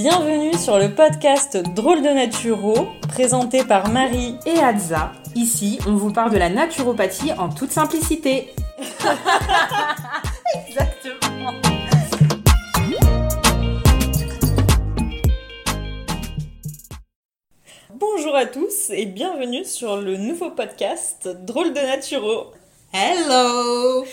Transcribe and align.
Bienvenue 0.00 0.54
sur 0.54 0.78
le 0.78 0.94
podcast 0.94 1.56
Drôle 1.74 2.02
de 2.02 2.08
Naturo, 2.08 2.86
présenté 3.08 3.64
par 3.64 3.88
Marie 3.88 4.36
et 4.46 4.60
Adza. 4.60 5.10
Ici, 5.34 5.80
on 5.88 5.96
vous 5.96 6.12
parle 6.12 6.30
de 6.30 6.38
la 6.38 6.48
naturopathie 6.48 7.32
en 7.32 7.48
toute 7.48 7.72
simplicité. 7.72 8.54
Exactement. 10.68 11.52
Bonjour 17.92 18.36
à 18.36 18.46
tous 18.46 18.90
et 18.90 19.04
bienvenue 19.04 19.64
sur 19.64 19.96
le 19.96 20.16
nouveau 20.16 20.52
podcast 20.52 21.28
Drôle 21.44 21.72
de 21.72 21.80
Naturo. 21.80 22.52
Hello 22.92 24.04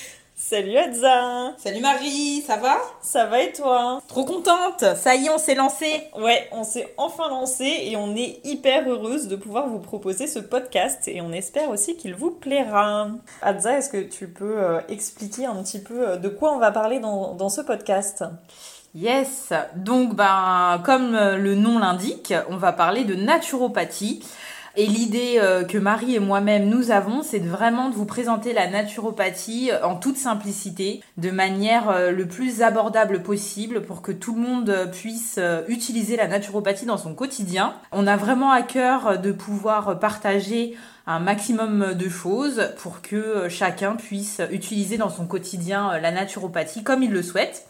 Salut 0.48 0.78
Adza. 0.78 1.56
Salut 1.58 1.82
Marie, 1.82 2.44
ça 2.46 2.58
va? 2.58 2.78
Ça 3.02 3.26
va 3.26 3.42
et 3.42 3.52
toi? 3.52 4.00
Trop 4.08 4.26
contente. 4.26 4.86
Ça 4.96 5.16
y 5.16 5.26
est, 5.26 5.30
on 5.32 5.40
s'est 5.40 5.56
lancé. 5.56 6.04
Ouais, 6.16 6.48
on 6.52 6.64
s'est 6.64 6.94
enfin 6.98 7.30
lancé 7.30 7.66
et 7.66 7.98
on 7.98 8.16
est 8.16 8.42
hyper 8.44 8.88
heureuse 8.88 9.28
de 9.28 9.38
pouvoir 9.38 9.68
vous 9.68 9.80
proposer 9.80 10.28
ce 10.28 10.38
podcast 10.38 11.08
et 11.08 11.20
on 11.22 11.32
espère 11.32 11.72
aussi 11.72 11.98
qu'il 11.98 12.14
vous 12.14 12.30
plaira. 12.30 13.08
Adza, 13.42 13.80
est-ce 13.80 13.90
que 13.90 14.04
tu 14.04 14.28
peux 14.28 14.60
euh, 14.60 14.82
expliquer 14.88 15.48
un 15.48 15.56
petit 15.64 15.82
peu 15.82 16.10
euh, 16.10 16.18
de 16.18 16.30
quoi 16.30 16.54
on 16.54 16.60
va 16.60 16.70
parler 16.70 17.00
dans, 17.00 17.34
dans 17.34 17.50
ce 17.50 17.62
podcast? 17.62 18.24
Yes, 18.94 19.52
donc 19.76 20.16
ben, 20.16 20.80
comme 20.86 21.16
euh, 21.16 21.38
le 21.38 21.56
nom 21.56 21.80
l'indique, 21.80 22.36
on 22.50 22.58
va 22.58 22.72
parler 22.72 23.04
de 23.04 23.16
naturopathie. 23.16 24.24
Et 24.78 24.88
l'idée 24.88 25.36
euh, 25.38 25.64
que 25.64 25.78
Marie 25.78 26.16
et 26.16 26.20
moi-même 26.20 26.68
nous 26.68 26.92
avons, 26.92 27.24
c'est 27.24 27.40
vraiment 27.40 27.90
de 27.90 27.96
vous 27.96 28.06
présenter 28.06 28.52
la 28.52 28.70
naturopathie 28.70 29.72
euh, 29.72 29.86
en 29.86 29.96
toute 29.96 30.18
simplicité, 30.18 31.02
de 31.16 31.32
manière 31.32 31.90
euh, 31.90 32.12
le 32.12 32.28
plus 32.28 32.62
abordable 32.62 33.24
possible 33.24 33.84
pour 33.84 34.02
que 34.02 34.12
tout 34.12 34.36
le 34.36 34.42
monde 34.42 34.90
puisse 34.92 35.40
utiliser 35.70 36.18
la 36.18 36.28
naturopathie 36.28 36.86
dans 36.86 36.98
son 36.98 37.14
quotidien. 37.14 37.74
On 37.94 38.06
a 38.06 38.18
vraiment 38.18 38.52
à 38.52 38.64
cœur 38.64 39.18
de 39.18 39.32
pouvoir 39.32 39.98
partager 40.00 40.76
un 41.08 41.20
maximum 41.20 41.94
de 41.94 42.10
choses 42.10 42.74
pour 42.78 43.02
que 43.02 43.48
chacun 43.48 43.96
puisse 43.96 44.42
utiliser 44.52 44.98
dans 44.98 45.10
son 45.10 45.26
quotidien 45.26 45.98
la 46.00 46.12
naturopathie 46.12 46.84
comme 46.84 47.04
il 47.04 47.12
le 47.12 47.24
souhaite. 47.24 47.68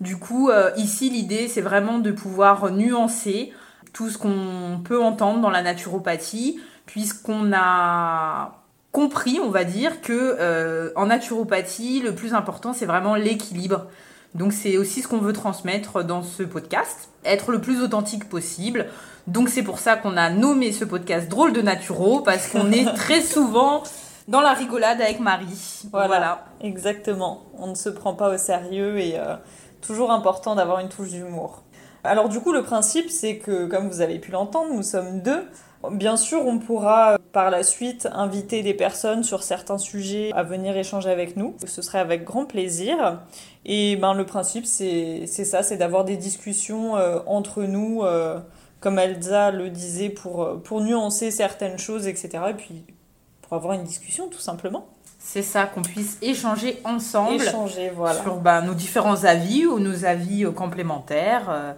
Du 0.00 0.18
coup, 0.18 0.50
ici, 0.76 1.08
l'idée, 1.08 1.48
c'est 1.48 1.62
vraiment 1.62 1.98
de 1.98 2.10
pouvoir 2.10 2.70
nuancer 2.70 3.52
tout 3.92 4.10
ce 4.10 4.18
qu'on 4.18 4.80
peut 4.84 5.02
entendre 5.02 5.40
dans 5.40 5.50
la 5.50 5.62
naturopathie, 5.62 6.60
puisqu'on 6.86 7.52
a 7.54 8.62
compris, 8.92 9.40
on 9.42 9.50
va 9.50 9.64
dire, 9.64 10.00
que 10.00 10.36
euh, 10.40 10.90
en 10.96 11.06
naturopathie, 11.06 12.00
le 12.00 12.14
plus 12.14 12.34
important, 12.34 12.72
c'est 12.72 12.86
vraiment 12.86 13.14
l'équilibre. 13.14 13.86
Donc 14.34 14.52
c'est 14.52 14.76
aussi 14.76 15.02
ce 15.02 15.08
qu'on 15.08 15.18
veut 15.18 15.32
transmettre 15.32 16.04
dans 16.04 16.22
ce 16.22 16.42
podcast, 16.42 17.08
être 17.24 17.52
le 17.52 17.60
plus 17.60 17.82
authentique 17.82 18.28
possible. 18.28 18.86
Donc 19.26 19.48
c'est 19.48 19.62
pour 19.62 19.78
ça 19.78 19.96
qu'on 19.96 20.16
a 20.16 20.30
nommé 20.30 20.72
ce 20.72 20.84
podcast 20.84 21.28
Drôle 21.28 21.52
de 21.52 21.62
Naturo, 21.62 22.20
parce 22.20 22.48
qu'on 22.48 22.70
est 22.70 22.84
très 22.96 23.20
souvent 23.20 23.82
dans 24.28 24.40
la 24.40 24.52
rigolade 24.52 25.00
avec 25.00 25.20
Marie. 25.20 25.84
Voilà, 25.90 26.44
exactement. 26.60 27.44
On 27.58 27.68
ne 27.68 27.74
se 27.74 27.88
prend 27.88 28.14
pas 28.14 28.34
au 28.34 28.38
sérieux 28.38 28.98
et 28.98 29.18
euh, 29.18 29.36
toujours 29.80 30.10
important 30.10 30.54
d'avoir 30.54 30.80
une 30.80 30.88
touche 30.88 31.10
d'humour. 31.10 31.62
Alors 32.06 32.28
du 32.28 32.40
coup, 32.40 32.52
le 32.52 32.62
principe, 32.62 33.10
c'est 33.10 33.38
que, 33.38 33.66
comme 33.66 33.88
vous 33.88 34.00
avez 34.00 34.18
pu 34.18 34.30
l'entendre, 34.30 34.72
nous 34.72 34.82
sommes 34.82 35.20
deux. 35.20 35.44
Bien 35.90 36.16
sûr, 36.16 36.44
on 36.46 36.58
pourra 36.58 37.18
par 37.32 37.50
la 37.50 37.62
suite 37.62 38.08
inviter 38.12 38.62
des 38.62 38.74
personnes 38.74 39.22
sur 39.22 39.42
certains 39.42 39.78
sujets 39.78 40.32
à 40.34 40.42
venir 40.42 40.76
échanger 40.76 41.10
avec 41.10 41.36
nous. 41.36 41.54
Ce 41.64 41.82
serait 41.82 41.98
avec 41.98 42.24
grand 42.24 42.44
plaisir. 42.44 43.20
Et 43.64 43.96
ben, 43.96 44.14
le 44.14 44.24
principe, 44.24 44.66
c'est 44.66 45.26
ça, 45.26 45.62
c'est 45.62 45.76
d'avoir 45.76 46.04
des 46.04 46.16
discussions 46.16 46.96
euh, 46.96 47.18
entre 47.26 47.62
nous, 47.62 48.02
euh, 48.02 48.38
comme 48.80 48.98
Elsa 48.98 49.50
le 49.50 49.68
disait, 49.70 50.08
pour, 50.08 50.62
pour 50.62 50.80
nuancer 50.80 51.30
certaines 51.30 51.78
choses, 51.78 52.06
etc. 52.06 52.38
Et 52.50 52.54
puis 52.54 52.84
pour 53.42 53.56
avoir 53.56 53.74
une 53.74 53.84
discussion, 53.84 54.28
tout 54.28 54.40
simplement. 54.40 54.88
C'est 55.18 55.42
ça, 55.42 55.66
qu'on 55.66 55.82
puisse 55.82 56.18
échanger 56.22 56.80
ensemble 56.84 57.42
échanger, 57.42 57.90
voilà. 57.90 58.22
sur 58.22 58.36
ben, 58.36 58.62
nos 58.62 58.74
différents 58.74 59.24
avis 59.24 59.66
ou 59.66 59.78
nos 59.78 60.04
avis 60.04 60.44
euh, 60.44 60.52
complémentaires. 60.52 61.74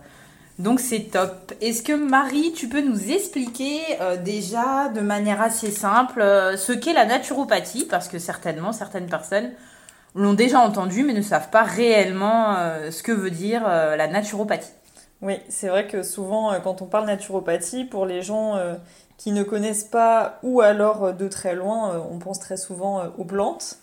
Donc 0.59 0.81
c'est 0.81 1.11
top. 1.13 1.53
Est-ce 1.61 1.83
que 1.83 1.93
Marie, 1.93 2.53
tu 2.53 2.69
peux 2.69 2.81
nous 2.81 3.13
expliquer 3.13 3.81
euh, 4.01 4.17
déjà 4.17 4.89
de 4.89 5.01
manière 5.01 5.41
assez 5.41 5.71
simple 5.71 6.21
euh, 6.21 6.57
ce 6.57 6.73
qu'est 6.73 6.93
la 6.93 7.07
naturopathie? 7.07 7.85
Parce 7.85 8.09
que 8.09 8.19
certainement 8.19 8.73
certaines 8.73 9.07
personnes 9.07 9.53
l'ont 10.17 10.35
déjà 10.35 10.59
entendu 10.59 11.05
mais 11.05 11.13
ne 11.13 11.23
savent 11.23 11.51
pas 11.51 11.63
réellement 11.63 12.57
euh, 12.57 12.91
ce 12.91 13.05
que 13.05 13.13
veut 13.13 13.31
dire 13.31 13.63
la 13.69 14.09
naturopathie. 14.09 14.73
Oui, 15.23 15.35
c'est 15.49 15.69
vrai 15.69 15.87
que 15.87 16.03
souvent 16.03 16.53
quand 16.61 16.83
on 16.83 16.87
parle 16.87 17.07
naturopathie, 17.07 17.85
pour 17.85 18.05
les 18.05 18.23
gens 18.23 18.57
qui 19.17 19.31
ne 19.31 19.45
connaissent 19.45 19.85
pas 19.85 20.39
ou 20.43 20.61
alors 20.61 21.13
de 21.13 21.29
très 21.29 21.55
loin, 21.55 22.05
on 22.11 22.19
pense 22.19 22.41
très 22.41 22.57
souvent 22.57 23.05
aux 23.17 23.25
plantes. 23.25 23.79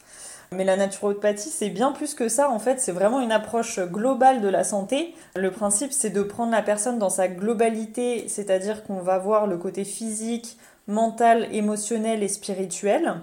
Mais 0.56 0.64
la 0.64 0.78
naturopathie, 0.78 1.50
c'est 1.50 1.70
bien 1.70 1.92
plus 1.92 2.14
que 2.14 2.30
ça. 2.30 2.50
En 2.50 2.60
fait, 2.60 2.80
c'est 2.80 2.92
vraiment 2.92 3.20
une 3.20 3.32
approche 3.32 3.80
globale 3.80 4.42
de 4.42 4.48
la 4.48 4.64
santé. 4.64 5.14
Le 5.36 5.52
principe, 5.52 5.92
c'est 5.92 6.10
de 6.10 6.24
prendre 6.24 6.52
la 6.52 6.62
personne 6.62 6.98
dans 6.98 7.10
sa 7.10 7.28
globalité, 7.28 8.28
c'est-à-dire 8.28 8.84
qu'on 8.84 9.00
va 9.00 9.18
voir 9.18 9.48
le 9.48 9.58
côté 9.58 9.84
physique, 9.84 10.58
mental, 10.88 11.48
émotionnel 11.52 12.24
et 12.24 12.28
spirituel. 12.28 13.16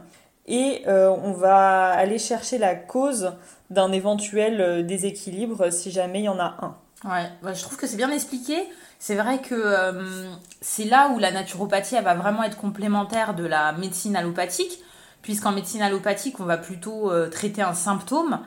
Et 0.46 0.82
euh, 0.86 1.10
on 1.10 1.32
va 1.32 1.90
aller 1.90 2.18
chercher 2.18 2.58
la 2.58 2.74
cause 2.74 3.32
d'un 3.70 3.92
éventuel 3.92 4.60
euh, 4.60 4.82
déséquilibre 4.82 5.70
si 5.72 5.90
jamais 5.90 6.20
il 6.20 6.24
y 6.24 6.28
en 6.28 6.38
a 6.38 6.56
un. 6.60 6.76
Ouais, 7.04 7.54
je 7.54 7.62
trouve 7.62 7.76
que 7.76 7.86
c'est 7.86 7.96
bien 7.96 8.10
expliqué. 8.10 8.56
C'est 8.98 9.16
vrai 9.16 9.38
que 9.38 9.54
euh, 9.54 10.28
c'est 10.60 10.84
là 10.84 11.10
où 11.14 11.18
la 11.18 11.32
naturopathie 11.32 11.98
va 12.00 12.14
vraiment 12.14 12.44
être 12.44 12.56
complémentaire 12.56 13.34
de 13.34 13.44
la 13.44 13.72
médecine 13.72 14.14
allopathique 14.14 14.80
puisqu'en 15.22 15.52
médecine 15.52 15.82
allopathique, 15.82 16.40
on 16.40 16.44
va 16.44 16.58
plutôt 16.58 17.10
euh, 17.10 17.28
traiter 17.28 17.62
un 17.62 17.74
symptôme. 17.74 18.40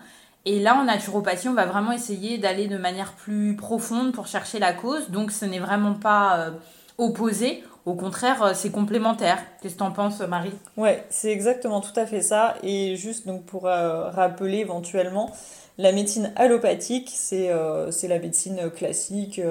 Et 0.45 0.59
là, 0.59 0.75
en 0.75 0.83
naturopathie, 0.83 1.49
on 1.49 1.53
va 1.53 1.65
vraiment 1.65 1.91
essayer 1.91 2.37
d'aller 2.37 2.67
de 2.67 2.77
manière 2.77 3.13
plus 3.13 3.55
profonde 3.55 4.13
pour 4.13 4.27
chercher 4.27 4.59
la 4.59 4.73
cause. 4.73 5.09
Donc, 5.09 5.31
ce 5.31 5.45
n'est 5.45 5.59
vraiment 5.59 5.95
pas 5.95 6.37
euh, 6.37 6.51
opposé. 6.97 7.63
Au 7.85 7.95
contraire, 7.95 8.43
euh, 8.43 8.51
c'est 8.53 8.69
complémentaire. 8.69 9.39
Qu'est-ce 9.61 9.73
que 9.73 9.79
tu 9.79 9.83
en 9.83 9.91
penses, 9.91 10.19
Marie? 10.19 10.53
Ouais, 10.77 11.03
c'est 11.09 11.31
exactement 11.31 11.81
tout 11.81 11.97
à 11.97 12.05
fait 12.05 12.21
ça. 12.21 12.55
Et 12.61 12.95
juste 12.95 13.25
donc 13.25 13.45
pour 13.45 13.63
rappeler 13.63 14.59
éventuellement, 14.59 15.31
la 15.77 15.91
médecine 15.91 16.31
allopathique, 16.35 17.11
c'est 17.11 17.49
la 17.49 18.19
médecine 18.19 18.69
classique 18.69 19.41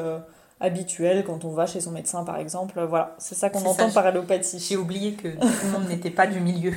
habituel 0.65 1.25
quand 1.25 1.45
on 1.45 1.51
va 1.51 1.67
chez 1.67 1.81
son 1.81 1.91
médecin 1.91 2.25
par 2.25 2.39
exemple. 2.39 2.81
Voilà, 2.89 3.15
c'est 3.19 3.35
ça 3.35 3.51
qu'on 3.51 3.65
entend 3.65 3.91
par 3.91 4.07
allopathie. 4.07 4.59
J'ai 4.59 4.77
oublié 4.77 5.13
que 5.13 5.29
tout 5.29 5.67
le 5.67 5.71
monde 5.71 5.89
n'était 5.89 6.11
pas 6.11 6.27
du 6.27 6.41
milieu. 6.41 6.73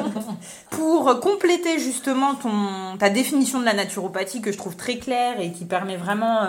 Pour 0.70 1.20
compléter 1.20 1.78
justement 1.78 2.34
ton, 2.34 2.96
ta 2.98 3.10
définition 3.10 3.60
de 3.60 3.64
la 3.64 3.74
naturopathie 3.74 4.40
que 4.40 4.52
je 4.52 4.58
trouve 4.58 4.76
très 4.76 4.96
claire 4.96 5.40
et 5.40 5.52
qui 5.52 5.64
permet 5.64 5.96
vraiment 5.96 6.42
euh, 6.42 6.48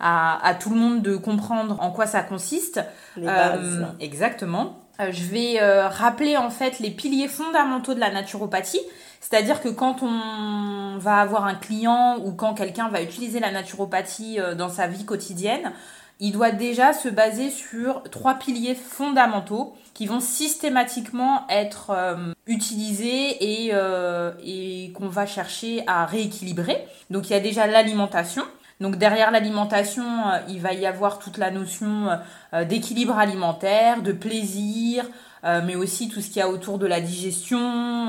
à, 0.00 0.54
tout 0.58 0.70
le 0.70 0.76
monde 0.76 1.02
de 1.02 1.16
comprendre 1.16 1.76
en 1.80 1.90
quoi 1.90 2.06
ça 2.06 2.22
consiste. 2.22 2.80
Les 3.16 3.26
bases. 3.26 3.82
Euh, 3.82 3.84
exactement. 4.00 4.80
Euh, 5.00 5.10
je 5.10 5.24
vais 5.24 5.58
rappeler 5.86 6.36
en 6.36 6.50
fait 6.50 6.78
les 6.78 6.90
piliers 6.90 7.28
fondamentaux 7.28 7.94
de 7.94 8.00
la 8.00 8.10
naturopathie. 8.10 8.80
C'est-à-dire 9.20 9.62
que 9.62 9.70
quand 9.70 10.02
on 10.02 10.98
va 10.98 11.16
avoir 11.16 11.46
un 11.46 11.54
client 11.54 12.18
ou 12.22 12.32
quand 12.32 12.54
quelqu'un 12.54 12.88
va 12.88 13.00
utiliser 13.00 13.40
la 13.40 13.50
naturopathie 13.50 14.38
dans 14.58 14.68
sa 14.68 14.86
vie 14.86 15.06
quotidienne, 15.06 15.72
il 16.20 16.32
doit 16.32 16.52
déjà 16.52 16.92
se 16.92 17.08
baser 17.08 17.50
sur 17.50 18.02
trois 18.10 18.34
piliers 18.34 18.74
fondamentaux 18.74 19.74
qui 19.94 20.06
vont 20.06 20.20
systématiquement 20.20 21.46
être 21.48 21.90
euh, 21.90 22.32
utilisés 22.46 23.64
et, 23.64 23.70
euh, 23.72 24.32
et 24.44 24.92
qu'on 24.94 25.08
va 25.08 25.26
chercher 25.26 25.84
à 25.86 26.06
rééquilibrer. 26.06 26.86
Donc 27.10 27.28
il 27.28 27.32
y 27.32 27.36
a 27.36 27.40
déjà 27.40 27.66
l'alimentation. 27.66 28.44
Donc 28.80 28.96
derrière 28.96 29.30
l'alimentation, 29.30 30.04
euh, 30.04 30.38
il 30.48 30.60
va 30.60 30.72
y 30.72 30.86
avoir 30.86 31.18
toute 31.18 31.38
la 31.38 31.50
notion 31.50 32.08
d'équilibre 32.68 33.18
alimentaire, 33.18 34.02
de 34.02 34.12
plaisir, 34.12 35.04
mais 35.42 35.74
aussi 35.74 36.08
tout 36.08 36.20
ce 36.20 36.28
qu'il 36.28 36.36
y 36.36 36.40
a 36.40 36.48
autour 36.48 36.78
de 36.78 36.86
la 36.86 37.00
digestion. 37.00 38.08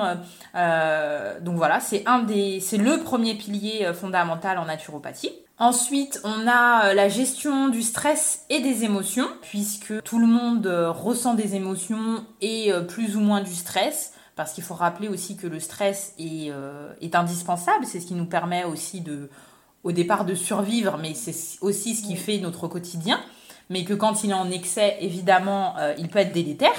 donc 0.54 1.56
voilà, 1.56 1.80
c'est 1.80 2.04
un 2.06 2.20
des, 2.20 2.60
c'est 2.62 2.78
le 2.78 3.00
premier 3.00 3.34
pilier 3.36 3.92
fondamental 3.94 4.58
en 4.58 4.66
naturopathie. 4.66 5.34
Ensuite, 5.58 6.20
on 6.26 6.48
a 6.48 6.90
euh, 6.90 6.94
la 6.94 7.08
gestion 7.08 7.70
du 7.70 7.82
stress 7.82 8.46
et 8.50 8.60
des 8.60 8.84
émotions, 8.84 9.28
puisque 9.42 10.04
tout 10.04 10.20
le 10.20 10.28
monde 10.28 10.68
euh, 10.68 10.92
ressent 10.92 11.34
des 11.34 11.56
émotions 11.56 12.26
et 12.42 12.74
euh, 12.74 12.82
plus 12.82 13.16
ou 13.16 13.22
moins 13.22 13.42
du 13.42 13.54
stress, 13.54 14.12
parce 14.36 14.52
qu'il 14.52 14.66
faut 14.66 14.74
rappeler 14.74 15.08
aussi 15.08 15.38
que 15.38 15.48
le 15.48 15.62
stress 15.62 16.14
est, 16.20 16.52
est 17.00 17.16
indispensable, 17.16 17.86
c'est 17.86 18.02
ce 18.02 18.06
qui 18.06 18.16
nous 18.16 18.26
permet 18.26 18.66
aussi 18.66 19.00
de, 19.00 19.30
au 19.86 19.94
départ 19.94 20.26
de 20.26 20.36
survivre, 20.36 20.98
mais 21.02 21.14
c'est 21.14 21.34
aussi 21.62 21.96
ce 21.96 22.04
qui 22.04 22.18
fait 22.18 22.40
notre 22.40 22.68
quotidien, 22.68 23.22
mais 23.70 23.86
que 23.86 23.94
quand 23.94 24.26
il 24.26 24.32
est 24.32 24.34
en 24.34 24.52
excès, 24.52 24.98
évidemment, 25.00 25.76
il 25.98 26.10
peut 26.10 26.20
être 26.20 26.34
délétère. 26.34 26.76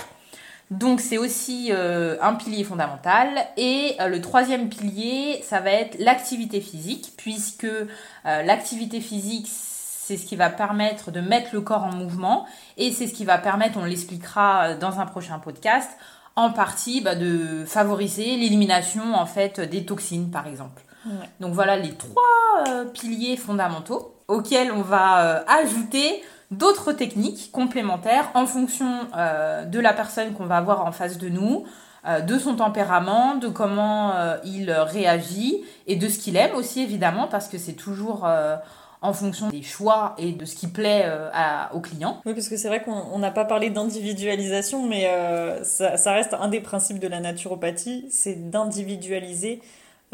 Donc 0.70 1.00
c'est 1.00 1.18
aussi 1.18 1.68
euh, 1.70 2.16
un 2.20 2.34
pilier 2.34 2.64
fondamental. 2.64 3.28
Et 3.56 3.96
euh, 4.00 4.08
le 4.08 4.20
troisième 4.20 4.68
pilier, 4.68 5.40
ça 5.42 5.60
va 5.60 5.70
être 5.70 5.96
l'activité 5.98 6.60
physique, 6.60 7.12
puisque 7.16 7.64
euh, 7.64 7.86
l'activité 8.24 9.00
physique, 9.00 9.46
c'est 9.48 10.16
ce 10.16 10.26
qui 10.26 10.36
va 10.36 10.50
permettre 10.50 11.10
de 11.10 11.20
mettre 11.20 11.50
le 11.52 11.60
corps 11.60 11.84
en 11.84 11.92
mouvement 11.92 12.46
et 12.76 12.92
c'est 12.92 13.06
ce 13.06 13.14
qui 13.14 13.24
va 13.24 13.38
permettre, 13.38 13.76
on 13.78 13.84
l'expliquera 13.84 14.74
dans 14.74 15.00
un 15.00 15.06
prochain 15.06 15.38
podcast, 15.40 15.90
en 16.36 16.50
partie 16.50 17.00
bah, 17.00 17.16
de 17.16 17.64
favoriser 17.66 18.36
l'élimination 18.36 19.14
en 19.14 19.26
fait 19.26 19.58
des 19.58 19.84
toxines 19.84 20.30
par 20.30 20.46
exemple. 20.46 20.82
Donc 21.40 21.54
voilà 21.54 21.76
les 21.76 21.94
trois 21.94 22.84
piliers 22.92 23.36
fondamentaux 23.36 24.14
auxquels 24.28 24.70
on 24.70 24.82
va 24.82 25.44
ajouter 25.48 26.22
d'autres 26.50 26.92
techniques 26.92 27.50
complémentaires 27.52 28.30
en 28.34 28.46
fonction 28.46 29.08
euh, 29.16 29.64
de 29.64 29.80
la 29.80 29.92
personne 29.92 30.32
qu'on 30.32 30.46
va 30.46 30.56
avoir 30.56 30.84
en 30.84 30.92
face 30.92 31.18
de 31.18 31.28
nous, 31.28 31.64
de 32.24 32.38
son 32.38 32.54
tempérament, 32.54 33.34
de 33.34 33.48
comment 33.48 34.12
il 34.44 34.70
réagit 34.70 35.64
et 35.88 35.96
de 35.96 36.08
ce 36.08 36.20
qu'il 36.20 36.36
aime 36.36 36.54
aussi 36.54 36.80
évidemment 36.80 37.26
parce 37.26 37.48
que 37.48 37.58
c'est 37.58 37.72
toujours 37.72 38.24
en 39.02 39.12
fonction 39.12 39.48
des 39.48 39.62
choix 39.62 40.14
et 40.18 40.32
de 40.32 40.44
ce 40.44 40.56
qui 40.56 40.66
plaît 40.66 41.02
euh, 41.04 41.30
aux 41.72 41.80
clients. 41.80 42.20
Oui, 42.26 42.34
parce 42.34 42.48
que 42.48 42.56
c'est 42.56 42.68
vrai 42.68 42.82
qu'on 42.82 43.18
n'a 43.18 43.30
pas 43.30 43.44
parlé 43.44 43.70
d'individualisation, 43.70 44.86
mais 44.86 45.06
euh, 45.06 45.62
ça, 45.64 46.12
reste 46.12 46.34
un 46.34 46.48
des 46.48 46.60
principes 46.60 46.98
de 46.98 47.08
la 47.08 47.20
naturopathie, 47.20 48.06
c'est 48.10 48.50
d'individualiser 48.50 49.60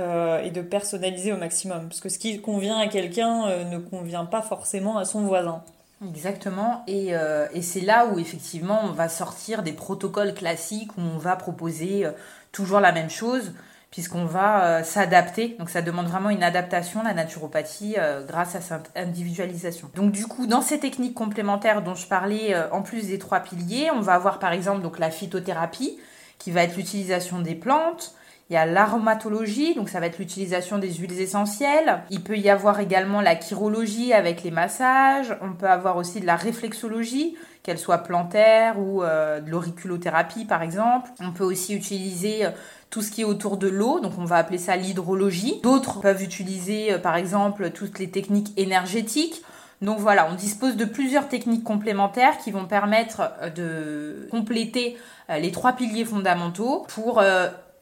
euh, 0.01 0.43
et 0.43 0.51
de 0.51 0.63
personnaliser 0.63 1.33
au 1.33 1.37
maximum. 1.37 1.89
Parce 1.89 2.01
que 2.01 2.09
ce 2.09 2.19
qui 2.19 2.41
convient 2.41 2.79
à 2.79 2.89
quelqu'un 2.89 3.65
ne 3.65 3.79
convient 3.79 4.25
pas 4.25 4.43
forcément 4.43 4.99
à 4.99 5.05
son 5.05 5.23
voisin. 5.23 5.63
Exactement, 6.07 6.83
et, 6.89 7.13
et 7.53 7.63
c'est 7.63 7.81
là 7.81 8.07
où 8.07 8.19
effectivement 8.19 8.81
on 8.85 8.93
va 8.93 9.09
sortir 9.09 9.63
des 9.63 9.73
protocoles 9.73 10.35
classiques 10.35 10.91
où 10.99 11.01
on 11.01 11.19
va 11.19 11.37
proposer 11.37 12.07
toujours 12.51 12.81
la 12.81 12.91
même 12.93 13.11
chose 13.11 13.53
puisqu'on 13.93 14.25
va 14.25 14.65
euh, 14.65 14.83
s'adapter. 14.83 15.55
Donc 15.59 15.71
ça 15.71 15.83
demande 15.83 16.07
vraiment 16.07 16.31
une 16.31 16.43
adaptation, 16.43 17.05
la 17.05 17.13
naturopathie, 17.15 17.95
euh, 17.99 18.25
grâce 18.27 18.57
à 18.57 18.61
cette 18.61 18.91
individualisation. 18.97 19.91
Donc 19.95 20.11
du 20.11 20.27
coup, 20.27 20.47
dans 20.47 20.63
ces 20.63 20.81
techniques 20.81 21.15
complémentaires 21.15 21.83
dont 21.83 21.95
je 21.95 22.07
parlais, 22.07 22.55
euh, 22.55 22.69
en 22.73 22.83
plus 22.83 23.09
des 23.09 23.19
trois 23.19 23.41
piliers, 23.41 23.91
on 23.93 24.01
va 24.01 24.15
avoir 24.15 24.39
par 24.41 24.53
exemple 24.53 24.81
donc 24.81 24.99
la 24.99 25.11
phytothérapie, 25.11 25.99
qui 26.39 26.51
va 26.51 26.63
être 26.63 26.75
l'utilisation 26.77 27.41
des 27.41 27.55
plantes. 27.55 28.15
Il 28.53 28.57
y 28.57 28.59
a 28.59 28.67
l'aromatologie, 28.67 29.75
donc 29.75 29.89
ça 29.89 29.99
va 29.99 30.05
être 30.05 30.19
l'utilisation 30.19 30.77
des 30.77 30.93
huiles 30.93 31.19
essentielles. 31.19 32.03
Il 32.11 32.23
peut 32.23 32.37
y 32.37 32.51
avoir 32.51 32.81
également 32.81 33.23
la 33.23 33.41
chirologie 33.41 34.13
avec 34.13 34.43
les 34.43 34.51
massages. 34.51 35.35
On 35.41 35.55
peut 35.55 35.71
avoir 35.71 35.97
aussi 35.97 36.21
de 36.21 36.27
la 36.27 36.37
réflexologie, 36.37 37.35
qu'elle 37.63 37.79
soit 37.79 37.99
plantaire 37.99 38.79
ou 38.79 39.03
de 39.03 39.51
l'auriculothérapie 39.51 40.45
par 40.45 40.63
exemple. 40.63 41.11
On 41.21 41.33
peut 41.33 41.45
aussi 41.45 41.75
utiliser 41.75 42.47
tout 42.93 43.01
ce 43.01 43.11
qui 43.11 43.23
est 43.23 43.25
autour 43.25 43.57
de 43.57 43.69
l'eau, 43.69 44.01
donc 44.01 44.13
on 44.19 44.27
va 44.27 44.37
appeler 44.37 44.59
ça 44.59 44.77
l'hydrologie. 44.77 45.61
D'autres 45.63 46.01
peuvent 46.01 46.23
utiliser 46.23 46.93
euh, 46.93 46.99
par 46.99 47.17
exemple 47.17 47.71
toutes 47.71 47.99
les 47.99 48.11
techniques 48.11 48.53
énergétiques. 48.59 49.43
Donc 49.81 49.99
voilà, 49.99 50.29
on 50.31 50.35
dispose 50.35 50.77
de 50.77 50.85
plusieurs 50.85 51.27
techniques 51.27 51.65
complémentaires 51.65 52.37
qui 52.37 52.51
vont 52.51 52.67
permettre 52.67 53.33
euh, 53.41 53.49
de 53.49 54.29
compléter 54.31 54.99
euh, 55.31 55.39
les 55.39 55.51
trois 55.51 55.73
piliers 55.73 56.05
fondamentaux 56.05 56.87
pour 56.89 57.23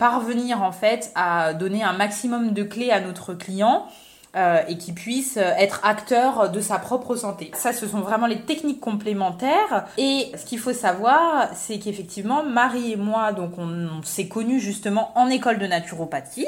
parvenir 0.01 0.63
en 0.63 0.73
fait 0.73 1.13
à 1.15 1.53
donner 1.53 1.85
un 1.85 1.93
maximum 1.93 2.55
de 2.55 2.63
clés 2.63 2.91
à 2.91 3.01
notre 3.01 3.35
client 3.35 3.87
euh, 4.35 4.63
et 4.67 4.79
qui 4.79 4.93
puisse 4.93 5.37
euh, 5.37 5.53
être 5.59 5.81
acteur 5.85 6.51
de 6.51 6.61
sa 6.61 6.79
propre 6.79 7.17
santé. 7.17 7.51
Ça, 7.55 7.75
ce 7.75 7.87
sont 7.87 8.01
vraiment 8.01 8.27
les 8.27 8.41
techniques 8.41 8.81
complémentaires. 8.81 9.87
Et 9.99 10.33
ce 10.39 10.47
qu'il 10.47 10.59
faut 10.59 10.73
savoir, 10.73 11.51
c'est 11.55 11.79
qu'effectivement, 11.79 12.43
Marie 12.43 12.93
et 12.93 12.97
moi, 12.97 13.33
donc 13.33 13.59
on, 13.59 14.03
s'est 14.03 14.27
connus 14.27 14.61
justement 14.61 15.13
en 15.17 15.29
école 15.29 15.59
de 15.59 15.67
naturopathie. 15.67 16.47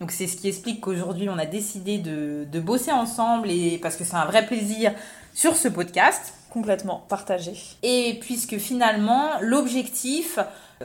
Donc 0.00 0.10
c'est 0.10 0.26
ce 0.26 0.36
qui 0.36 0.48
explique 0.48 0.82
qu'aujourd'hui, 0.82 1.30
on 1.30 1.38
a 1.38 1.46
décidé 1.46 1.96
de, 1.96 2.44
de 2.52 2.60
bosser 2.60 2.92
ensemble 2.92 3.50
et 3.50 3.78
parce 3.80 3.96
que 3.96 4.04
c'est 4.04 4.16
un 4.16 4.26
vrai 4.26 4.44
plaisir 4.44 4.92
sur 5.32 5.56
ce 5.56 5.68
podcast. 5.68 6.34
Complètement 6.50 7.04
partagé. 7.08 7.54
Et 7.82 8.18
puisque 8.20 8.58
finalement, 8.58 9.30
l'objectif 9.40 10.38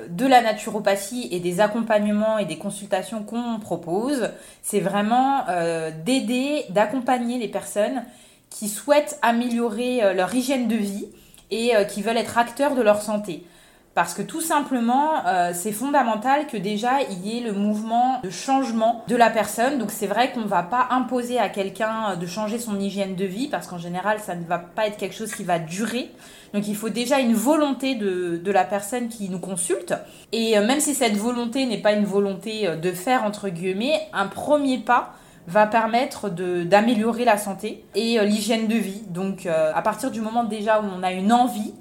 de 0.09 0.25
la 0.25 0.41
naturopathie 0.41 1.29
et 1.31 1.39
des 1.39 1.61
accompagnements 1.61 2.37
et 2.37 2.45
des 2.45 2.57
consultations 2.57 3.23
qu'on 3.23 3.59
propose, 3.59 4.29
c'est 4.61 4.81
vraiment 4.81 5.47
euh, 5.49 5.91
d'aider, 6.05 6.65
d'accompagner 6.69 7.39
les 7.39 7.47
personnes 7.47 8.03
qui 8.49 8.67
souhaitent 8.67 9.17
améliorer 9.21 10.03
euh, 10.03 10.13
leur 10.13 10.33
hygiène 10.33 10.67
de 10.67 10.75
vie 10.75 11.07
et 11.51 11.75
euh, 11.75 11.85
qui 11.85 12.01
veulent 12.01 12.17
être 12.17 12.37
acteurs 12.37 12.75
de 12.75 12.81
leur 12.81 13.01
santé. 13.01 13.45
Parce 13.95 14.13
que 14.13 14.21
tout 14.21 14.41
simplement, 14.41 15.25
euh, 15.25 15.51
c'est 15.53 15.71
fondamental 15.71 16.47
que 16.47 16.57
déjà 16.57 17.01
il 17.09 17.25
y 17.25 17.37
ait 17.37 17.41
le 17.41 17.53
mouvement 17.53 18.19
de 18.25 18.29
changement 18.29 19.05
de 19.07 19.15
la 19.15 19.29
personne. 19.29 19.77
Donc 19.77 19.89
c'est 19.89 20.05
vrai 20.05 20.33
qu'on 20.33 20.41
ne 20.41 20.49
va 20.49 20.63
pas 20.63 20.89
imposer 20.91 21.39
à 21.39 21.47
quelqu'un 21.47 22.17
de 22.17 22.27
changer 22.27 22.59
son 22.59 22.77
hygiène 22.77 23.15
de 23.15 23.23
vie 23.23 23.47
parce 23.47 23.67
qu'en 23.67 23.77
général 23.77 24.19
ça 24.19 24.35
ne 24.35 24.43
va 24.43 24.59
pas 24.59 24.87
être 24.87 24.97
quelque 24.97 25.15
chose 25.15 25.33
qui 25.33 25.45
va 25.45 25.59
durer. 25.59 26.11
Donc 26.53 26.67
il 26.67 26.75
faut 26.75 26.89
déjà 26.89 27.19
une 27.19 27.35
volonté 27.35 27.95
de, 27.95 28.35
de 28.35 28.51
la 28.51 28.65
personne 28.65 29.07
qui 29.07 29.29
nous 29.29 29.39
consulte. 29.39 29.93
Et 30.33 30.57
euh, 30.57 30.67
même 30.67 30.81
si 30.81 30.93
cette 30.93 31.15
volonté 31.15 31.65
n'est 31.65 31.81
pas 31.81 31.93
une 31.93 32.05
volonté 32.05 32.67
euh, 32.67 32.75
de 32.75 32.91
faire 32.91 33.23
entre 33.23 33.47
guillemets, 33.47 34.01
un 34.11 34.27
premier 34.27 34.79
pas 34.79 35.13
va 35.47 35.67
permettre 35.67 36.29
d'améliorer 36.29 37.23
la 37.23 37.37
santé 37.37 37.85
et 37.93 38.19
l'hygiène 38.25 38.67
de 38.67 38.73
vie. 38.73 39.03
Donc 39.09 39.45
à 39.45 39.79
partir 39.83 40.09
du 40.09 40.19
moment 40.19 40.43
déjà 40.43 40.81
où 40.81 40.85
on 40.85 41.03
a 41.03 41.11
une 41.11 41.31
envie, 41.31 41.71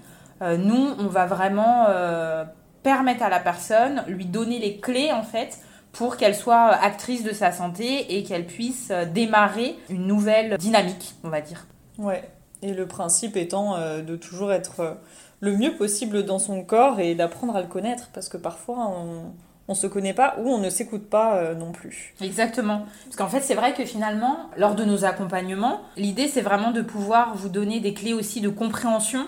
euh, 0.44 0.56
nous, 0.56 0.90
on 0.98 1.06
va 1.06 1.26
vraiment 1.26 1.86
euh, 1.88 2.44
permettre 2.82 3.22
à 3.22 3.30
la 3.30 3.40
personne, 3.40 4.04
lui 4.06 4.26
donner 4.26 4.58
les 4.58 4.76
clés 4.78 5.10
en 5.10 5.22
fait 5.22 5.58
pour 5.92 6.16
qu'elle 6.16 6.34
soit 6.34 6.70
actrice 6.70 7.22
de 7.22 7.32
sa 7.32 7.52
santé 7.52 8.16
et 8.16 8.24
qu'elle 8.24 8.46
puisse 8.46 8.88
euh, 8.90 9.04
démarrer 9.06 9.76
une 9.88 10.06
nouvelle 10.06 10.58
dynamique, 10.58 11.14
on 11.24 11.28
va 11.28 11.40
dire. 11.40 11.66
Ouais. 11.98 12.28
Et 12.62 12.74
le 12.74 12.86
principe 12.86 13.36
étant 13.36 13.76
de 13.76 14.16
toujours 14.16 14.50
être 14.50 14.96
le 15.40 15.54
mieux 15.54 15.76
possible 15.76 16.24
dans 16.24 16.38
son 16.38 16.64
corps 16.64 16.98
et 16.98 17.14
d'apprendre 17.14 17.54
à 17.56 17.60
le 17.60 17.66
connaître 17.66 18.08
parce 18.14 18.30
que 18.30 18.38
parfois 18.38 18.88
on 18.88 19.32
on 19.66 19.74
se 19.74 19.86
connaît 19.86 20.14
pas 20.14 20.36
ou 20.38 20.48
on 20.48 20.58
ne 20.58 20.68
s'écoute 20.68 21.08
pas 21.08 21.54
non 21.54 21.72
plus. 21.72 22.14
Exactement. 22.22 22.84
Parce 23.04 23.16
qu'en 23.16 23.28
fait, 23.28 23.40
c'est 23.40 23.54
vrai 23.54 23.72
que 23.72 23.84
finalement, 23.86 24.50
lors 24.58 24.74
de 24.74 24.84
nos 24.84 25.06
accompagnements, 25.06 25.80
l'idée 25.96 26.28
c'est 26.28 26.42
vraiment 26.42 26.70
de 26.70 26.82
pouvoir 26.82 27.34
vous 27.34 27.48
donner 27.48 27.80
des 27.80 27.92
clés 27.94 28.12
aussi 28.12 28.40
de 28.42 28.50
compréhension 28.50 29.26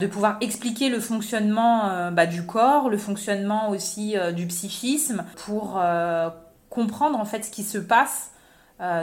de 0.00 0.06
pouvoir 0.06 0.38
expliquer 0.40 0.88
le 0.88 0.98
fonctionnement 0.98 1.88
euh, 1.90 2.10
bah, 2.10 2.26
du 2.26 2.44
corps, 2.44 2.88
le 2.88 2.96
fonctionnement 2.96 3.68
aussi 3.68 4.16
euh, 4.16 4.32
du 4.32 4.46
psychisme, 4.46 5.24
pour 5.44 5.74
euh, 5.76 6.30
comprendre 6.70 7.20
en 7.20 7.26
fait 7.26 7.44
ce 7.44 7.50
qui 7.50 7.62
se 7.62 7.78
passe 7.78 8.32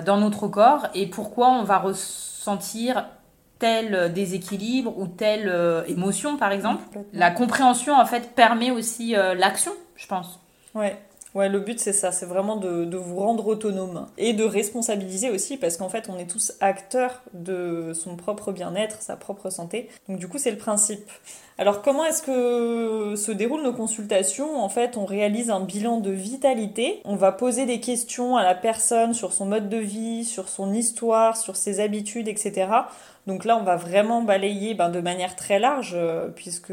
dans 0.05 0.17
notre 0.17 0.47
corps 0.47 0.88
et 0.95 1.05
pourquoi 1.05 1.49
on 1.49 1.61
va 1.61 1.77
ressentir 1.77 3.06
tel 3.59 4.11
déséquilibre 4.11 4.97
ou 4.97 5.06
telle 5.06 5.54
émotion 5.87 6.35
par 6.35 6.51
exemple. 6.51 6.81
La 7.13 7.30
compréhension 7.30 7.94
en 7.95 8.06
fait 8.07 8.33
permet 8.33 8.71
aussi 8.71 9.11
l'action, 9.11 9.73
je 9.95 10.07
pense. 10.07 10.39
Ouais. 10.73 10.97
Ouais, 11.36 11.50
le 11.50 11.60
but 11.60 11.80
c'est 11.80 11.94
ça, 11.94 12.12
c'est 12.12 12.26
vraiment 12.26 12.56
de, 12.56 12.86
de, 12.86 12.98
vous 12.98 13.18
rendre 13.18 13.46
autonome 13.48 14.07
et 14.18 14.34
de 14.34 14.44
responsabiliser 14.44 15.30
aussi 15.30 15.57
parce 15.57 15.78
qu'en 15.78 15.90
fait 15.90 16.10
on 16.10 16.18
est 16.18 16.26
tous 16.30 16.54
acteurs 16.62 17.22
de 17.34 17.92
son 17.94 18.16
propre 18.16 18.52
bien-être, 18.52 19.02
sa 19.02 19.18
propre 19.18 19.50
santé. 19.50 19.90
Donc 20.07 20.19
du 20.19 20.28
coup 20.28 20.38
c'est 20.38 20.52
le 20.52 20.57
principe. 20.57 21.10
Alors 21.59 21.81
comment 21.81 22.06
est-ce 22.06 22.21
que 22.21 23.16
se 23.16 23.31
déroulent 23.31 23.64
nos 23.64 23.73
consultations? 23.73 24.61
En 24.64 24.69
fait 24.69 24.95
on 24.95 25.06
réalise 25.06 25.49
un 25.49 25.59
bilan 25.59 25.99
de 25.99 26.11
vitalité, 26.11 27.02
on 27.04 27.16
va 27.16 27.31
poser 27.31 27.66
des 27.66 27.80
questions 27.80 28.37
à 28.37 28.44
la 28.44 28.54
personne 28.54 29.16
sur 29.16 29.33
son 29.33 29.47
mode 29.47 29.68
de 29.68 29.78
vie, 29.78 30.23
sur 30.23 30.49
son 30.49 30.71
histoire, 30.71 31.35
sur 31.35 31.56
ses 31.56 31.80
habitudes, 31.80 32.28
etc. 32.28 32.68
Donc 33.28 33.44
là, 33.44 33.57
on 33.57 33.64
va 33.64 33.76
vraiment 33.76 34.21
balayer 34.21 34.73
ben, 34.73 34.90
de 34.90 35.02
manière 35.02 35.35
très 35.35 35.59
large, 35.59 35.92
euh, 35.95 36.30
puisque 36.33 36.71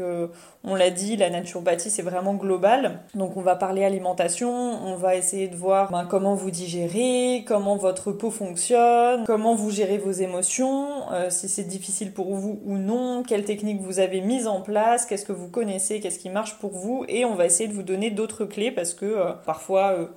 on 0.63 0.73
l'a 0.73 0.89
dit, 0.89 1.17
la 1.17 1.29
naturopathie 1.29 1.89
c'est 1.89 2.01
vraiment 2.01 2.33
global. 2.33 2.99
Donc 3.13 3.35
on 3.35 3.41
va 3.41 3.57
parler 3.57 3.83
alimentation, 3.83 4.49
on 4.49 4.95
va 4.95 5.17
essayer 5.17 5.49
de 5.49 5.55
voir 5.55 5.91
ben, 5.91 6.05
comment 6.09 6.33
vous 6.33 6.51
digérez, 6.51 7.43
comment 7.45 7.75
votre 7.75 8.13
peau 8.13 8.31
fonctionne, 8.31 9.25
comment 9.25 9.53
vous 9.53 9.69
gérez 9.69 9.97
vos 9.97 10.11
émotions, 10.11 11.11
euh, 11.11 11.29
si 11.29 11.49
c'est 11.49 11.65
difficile 11.65 12.13
pour 12.13 12.33
vous 12.33 12.61
ou 12.65 12.77
non, 12.77 13.23
quelles 13.23 13.43
techniques 13.43 13.81
vous 13.81 13.99
avez 13.99 14.21
mises 14.21 14.47
en 14.47 14.61
qu'est-ce 15.07 15.25
que 15.25 15.33
vous 15.33 15.49
connaissez, 15.49 15.99
qu'est-ce 15.99 16.19
qui 16.19 16.29
marche 16.29 16.59
pour 16.59 16.71
vous, 16.71 17.05
et 17.07 17.25
on 17.25 17.35
va 17.35 17.45
essayer 17.45 17.67
de 17.67 17.73
vous 17.73 17.83
donner 17.83 18.11
d'autres 18.11 18.45
clés 18.45 18.71
parce 18.71 18.93
que 18.93 19.05
euh, 19.05 19.31
parfois 19.45 20.09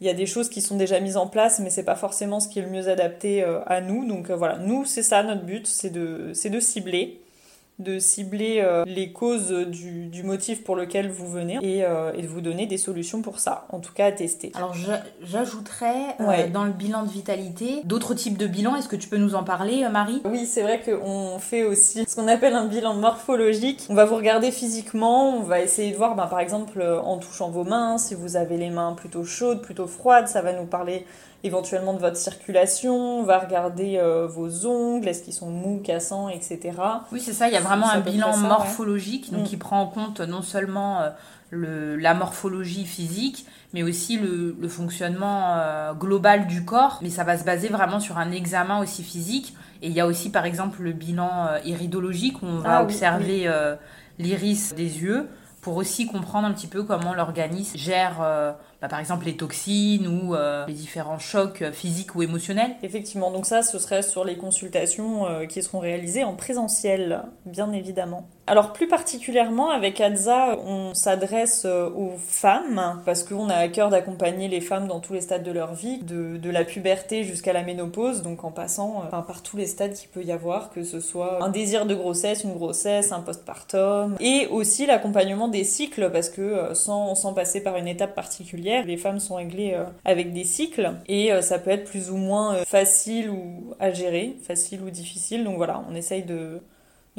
il 0.00 0.06
y 0.06 0.10
a 0.10 0.14
des 0.14 0.26
choses 0.26 0.48
qui 0.48 0.62
sont 0.62 0.76
déjà 0.76 0.98
mises 0.98 1.18
en 1.18 1.26
place, 1.26 1.60
mais 1.60 1.68
c'est 1.68 1.84
pas 1.84 1.94
forcément 1.94 2.40
ce 2.40 2.48
qui 2.48 2.58
est 2.58 2.62
le 2.62 2.70
mieux 2.70 2.88
adapté 2.88 3.42
euh, 3.42 3.60
à 3.66 3.80
nous. 3.82 4.06
Donc 4.06 4.30
euh, 4.30 4.36
voilà, 4.36 4.56
nous, 4.56 4.86
c'est 4.86 5.02
ça 5.02 5.22
notre 5.22 5.44
but, 5.44 5.66
c'est 5.66 5.90
de 5.90 6.60
cibler 6.60 7.20
de 7.80 7.98
cibler 7.98 8.60
euh, 8.60 8.84
les 8.86 9.10
causes 9.10 9.50
du, 9.50 10.22
motif 10.22 10.62
pour 10.62 10.76
lequel 10.76 11.10
vous 11.10 11.28
venez 11.28 11.58
euh, 11.62 12.12
et, 12.14 12.22
de 12.22 12.26
vous 12.26 12.42
donner 12.42 12.66
des 12.66 12.76
solutions 12.76 13.22
pour 13.22 13.38
ça, 13.38 13.66
en 13.70 13.80
tout 13.80 13.92
cas 13.92 14.06
à 14.06 14.12
tester. 14.12 14.52
Alors 14.54 14.74
j'ajouterais 15.22 16.16
euh, 16.20 16.48
dans 16.48 16.64
le 16.64 16.72
bilan 16.72 17.04
de 17.04 17.08
vitalité 17.08 17.80
d'autres 17.84 18.14
types 18.14 18.36
de 18.36 18.46
bilans. 18.46 18.76
Est-ce 18.76 18.88
que 18.88 18.96
tu 18.96 19.08
peux 19.08 19.16
nous 19.16 19.34
en 19.34 19.44
parler, 19.44 19.88
Marie? 19.88 20.20
Oui, 20.24 20.44
c'est 20.46 20.62
vrai 20.62 20.80
qu'on 20.82 21.38
fait 21.38 21.64
aussi 21.64 22.04
ce 22.06 22.14
qu'on 22.14 22.28
appelle 22.28 22.54
un 22.54 22.66
bilan 22.66 22.94
morphologique. 22.94 23.86
On 23.88 23.94
va 23.94 24.04
vous 24.04 24.16
regarder 24.16 24.50
physiquement, 24.50 25.36
on 25.36 25.42
va 25.42 25.60
essayer 25.60 25.90
de 25.90 25.96
voir, 25.96 26.14
ben, 26.14 26.26
par 26.26 26.40
exemple, 26.40 26.82
en 26.82 27.16
touchant 27.18 27.50
vos 27.50 27.64
mains, 27.64 27.96
si 27.96 28.14
vous 28.14 28.36
avez 28.36 28.58
les 28.58 28.70
mains 28.70 28.92
plutôt 28.92 29.24
chaudes, 29.24 29.62
plutôt 29.62 29.86
froides, 29.86 30.28
ça 30.28 30.42
va 30.42 30.52
nous 30.52 30.66
parler 30.66 31.06
éventuellement 31.42 31.94
de 31.94 31.98
votre 31.98 32.16
circulation, 32.16 33.22
va 33.22 33.38
regarder 33.38 33.98
euh, 33.98 34.26
vos 34.26 34.66
ongles, 34.66 35.08
est-ce 35.08 35.22
qu'ils 35.22 35.32
sont 35.32 35.50
mous, 35.50 35.80
cassants, 35.82 36.28
etc. 36.28 36.72
Oui, 37.12 37.20
c'est 37.20 37.32
ça, 37.32 37.48
il 37.48 37.54
y 37.54 37.56
a 37.56 37.60
vraiment 37.60 37.88
un 37.88 38.00
bilan 38.00 38.36
morphologique, 38.36 39.32
donc 39.32 39.44
qui 39.44 39.56
prend 39.56 39.80
en 39.80 39.86
compte 39.86 40.20
non 40.20 40.42
seulement 40.42 41.00
euh, 41.00 41.10
le, 41.50 41.96
la 41.96 42.14
morphologie 42.14 42.84
physique, 42.84 43.46
mais 43.72 43.82
aussi 43.82 44.18
le, 44.18 44.56
le 44.60 44.68
fonctionnement 44.68 45.54
euh, 45.56 45.94
global 45.94 46.46
du 46.46 46.64
corps. 46.64 46.98
Mais 47.02 47.10
ça 47.10 47.24
va 47.24 47.38
se 47.38 47.44
baser 47.44 47.68
vraiment 47.68 48.00
sur 48.00 48.18
un 48.18 48.32
examen 48.32 48.80
aussi 48.80 49.02
physique. 49.02 49.54
Et 49.82 49.86
il 49.86 49.92
y 49.92 50.00
a 50.00 50.06
aussi, 50.06 50.30
par 50.30 50.44
exemple, 50.44 50.82
le 50.82 50.92
bilan 50.92 51.48
iridologique 51.64 52.42
où 52.42 52.46
on 52.46 52.58
va 52.58 52.78
ah 52.78 52.82
observer 52.82 53.50
l'iris 54.18 54.74
des 54.74 55.00
yeux 55.02 55.26
pour 55.62 55.76
aussi 55.76 56.06
comprendre 56.06 56.46
un 56.46 56.52
petit 56.52 56.66
peu 56.66 56.82
comment 56.82 57.14
l'organisme 57.14 57.78
gère 57.78 58.20
bah, 58.80 58.88
par 58.88 58.98
exemple 58.98 59.26
les 59.26 59.36
toxines 59.36 60.06
ou 60.06 60.34
euh, 60.34 60.64
les 60.66 60.72
différents 60.72 61.18
chocs 61.18 61.64
physiques 61.72 62.14
ou 62.14 62.22
émotionnels. 62.22 62.76
Effectivement, 62.82 63.30
donc 63.30 63.44
ça, 63.44 63.62
ce 63.62 63.78
serait 63.78 64.02
sur 64.02 64.24
les 64.24 64.36
consultations 64.36 65.26
euh, 65.26 65.44
qui 65.44 65.62
seront 65.62 65.80
réalisées 65.80 66.24
en 66.24 66.34
présentiel, 66.34 67.24
bien 67.44 67.72
évidemment. 67.72 68.26
Alors 68.46 68.72
plus 68.72 68.88
particulièrement 68.88 69.70
avec 69.70 70.00
ADSA, 70.00 70.56
on 70.66 70.94
s'adresse 70.94 71.64
euh, 71.66 71.90
aux 71.90 72.14
femmes 72.18 73.02
parce 73.04 73.22
qu'on 73.22 73.50
a 73.50 73.54
à 73.54 73.68
cœur 73.68 73.90
d'accompagner 73.90 74.48
les 74.48 74.62
femmes 74.62 74.88
dans 74.88 74.98
tous 74.98 75.12
les 75.12 75.20
stades 75.20 75.44
de 75.44 75.52
leur 75.52 75.74
vie, 75.74 75.98
de, 76.02 76.50
la 76.50 76.64
puberté 76.64 77.22
jusqu'à 77.22 77.52
la 77.52 77.62
ménopause, 77.62 78.22
donc 78.22 78.42
en 78.42 78.50
passant 78.50 79.04
par 79.10 79.42
tous 79.44 79.56
les 79.56 79.66
stades 79.66 79.92
qu'il 79.92 80.08
peut 80.08 80.24
y 80.24 80.32
avoir, 80.32 80.70
que 80.70 80.82
ce 80.82 80.98
soit 80.98 81.44
un 81.44 81.48
désir 81.48 81.86
de 81.86 81.94
grossesse, 81.94 82.42
une 82.42 82.54
grossesse, 82.54 83.12
un 83.12 83.20
postpartum, 83.20 84.16
et 84.18 84.48
aussi 84.50 84.84
l'accompagnement 84.84 85.46
des 85.46 85.62
cycles 85.62 86.10
parce 86.10 86.28
que 86.28 86.70
sans, 86.74 87.14
sans 87.14 87.34
passer 87.34 87.62
par 87.62 87.76
une 87.76 87.86
étape 87.86 88.16
particulière, 88.16 88.69
les 88.86 88.96
femmes 88.96 89.20
sont 89.20 89.36
réglées 89.36 89.74
euh, 89.74 89.84
avec 90.04 90.32
des 90.32 90.44
cycles 90.44 90.92
et 91.06 91.32
euh, 91.32 91.42
ça 91.42 91.58
peut 91.58 91.70
être 91.70 91.84
plus 91.84 92.10
ou 92.10 92.16
moins 92.16 92.54
euh, 92.54 92.64
facile 92.64 93.30
ou 93.30 93.74
à 93.78 93.90
gérer, 93.90 94.36
facile 94.42 94.82
ou 94.82 94.90
difficile. 94.90 95.44
Donc 95.44 95.56
voilà, 95.56 95.84
on 95.90 95.94
essaye 95.94 96.22
de, 96.22 96.60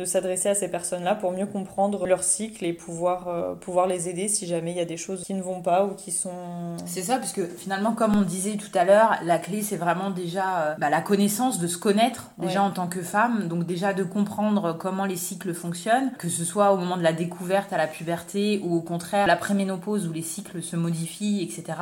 de 0.01 0.05
s'adresser 0.05 0.49
à 0.49 0.55
ces 0.55 0.67
personnes-là 0.67 1.13
pour 1.13 1.31
mieux 1.31 1.45
comprendre 1.45 2.07
leur 2.07 2.23
cycle 2.23 2.65
et 2.65 2.73
pouvoir, 2.73 3.27
euh, 3.27 3.53
pouvoir 3.53 3.85
les 3.85 4.09
aider 4.09 4.27
si 4.27 4.47
jamais 4.47 4.71
il 4.71 4.77
y 4.77 4.81
a 4.81 4.85
des 4.85 4.97
choses 4.97 5.23
qui 5.23 5.35
ne 5.35 5.43
vont 5.43 5.61
pas 5.61 5.85
ou 5.85 5.93
qui 5.93 6.11
sont... 6.11 6.75
C'est 6.87 7.03
ça, 7.03 7.17
parce 7.17 7.33
que 7.33 7.45
finalement, 7.45 7.93
comme 7.93 8.15
on 8.15 8.23
disait 8.23 8.57
tout 8.57 8.75
à 8.75 8.83
l'heure, 8.83 9.15
la 9.23 9.37
clé, 9.37 9.61
c'est 9.61 9.77
vraiment 9.77 10.09
déjà 10.09 10.61
euh, 10.61 10.75
bah, 10.79 10.89
la 10.89 11.01
connaissance, 11.01 11.59
de 11.59 11.67
se 11.67 11.77
connaître 11.77 12.31
déjà 12.39 12.63
en 12.63 12.71
tant 12.71 12.87
que 12.87 13.01
femme, 13.01 13.47
donc 13.47 13.65
déjà 13.65 13.93
de 13.93 14.03
comprendre 14.03 14.73
comment 14.73 15.05
les 15.05 15.15
cycles 15.15 15.53
fonctionnent, 15.53 16.11
que 16.17 16.29
ce 16.29 16.43
soit 16.43 16.71
au 16.73 16.77
moment 16.77 16.97
de 16.97 17.03
la 17.03 17.13
découverte 17.13 17.71
à 17.73 17.77
la 17.77 17.87
puberté 17.87 18.59
ou 18.63 18.75
au 18.75 18.81
contraire 18.81 19.27
la 19.27 19.35
préménopause 19.35 20.07
où 20.07 20.13
les 20.13 20.23
cycles 20.23 20.63
se 20.63 20.75
modifient, 20.75 21.43
etc 21.43 21.77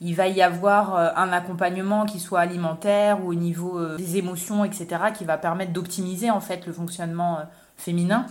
il 0.00 0.14
va 0.14 0.28
y 0.28 0.42
avoir 0.42 0.96
euh, 0.96 1.10
un 1.16 1.32
accompagnement 1.32 2.04
qui 2.04 2.20
soit 2.20 2.40
alimentaire 2.40 3.24
ou 3.24 3.30
au 3.30 3.34
niveau 3.34 3.78
euh, 3.78 3.96
des 3.96 4.16
émotions, 4.16 4.64
etc., 4.64 4.86
qui 5.16 5.24
va 5.24 5.38
permettre 5.38 5.72
d'optimiser 5.72 6.30
en 6.30 6.40
fait 6.40 6.66
le 6.66 6.72
fonctionnement 6.72 7.38
euh, 7.38 7.42
féminin. 7.76 8.26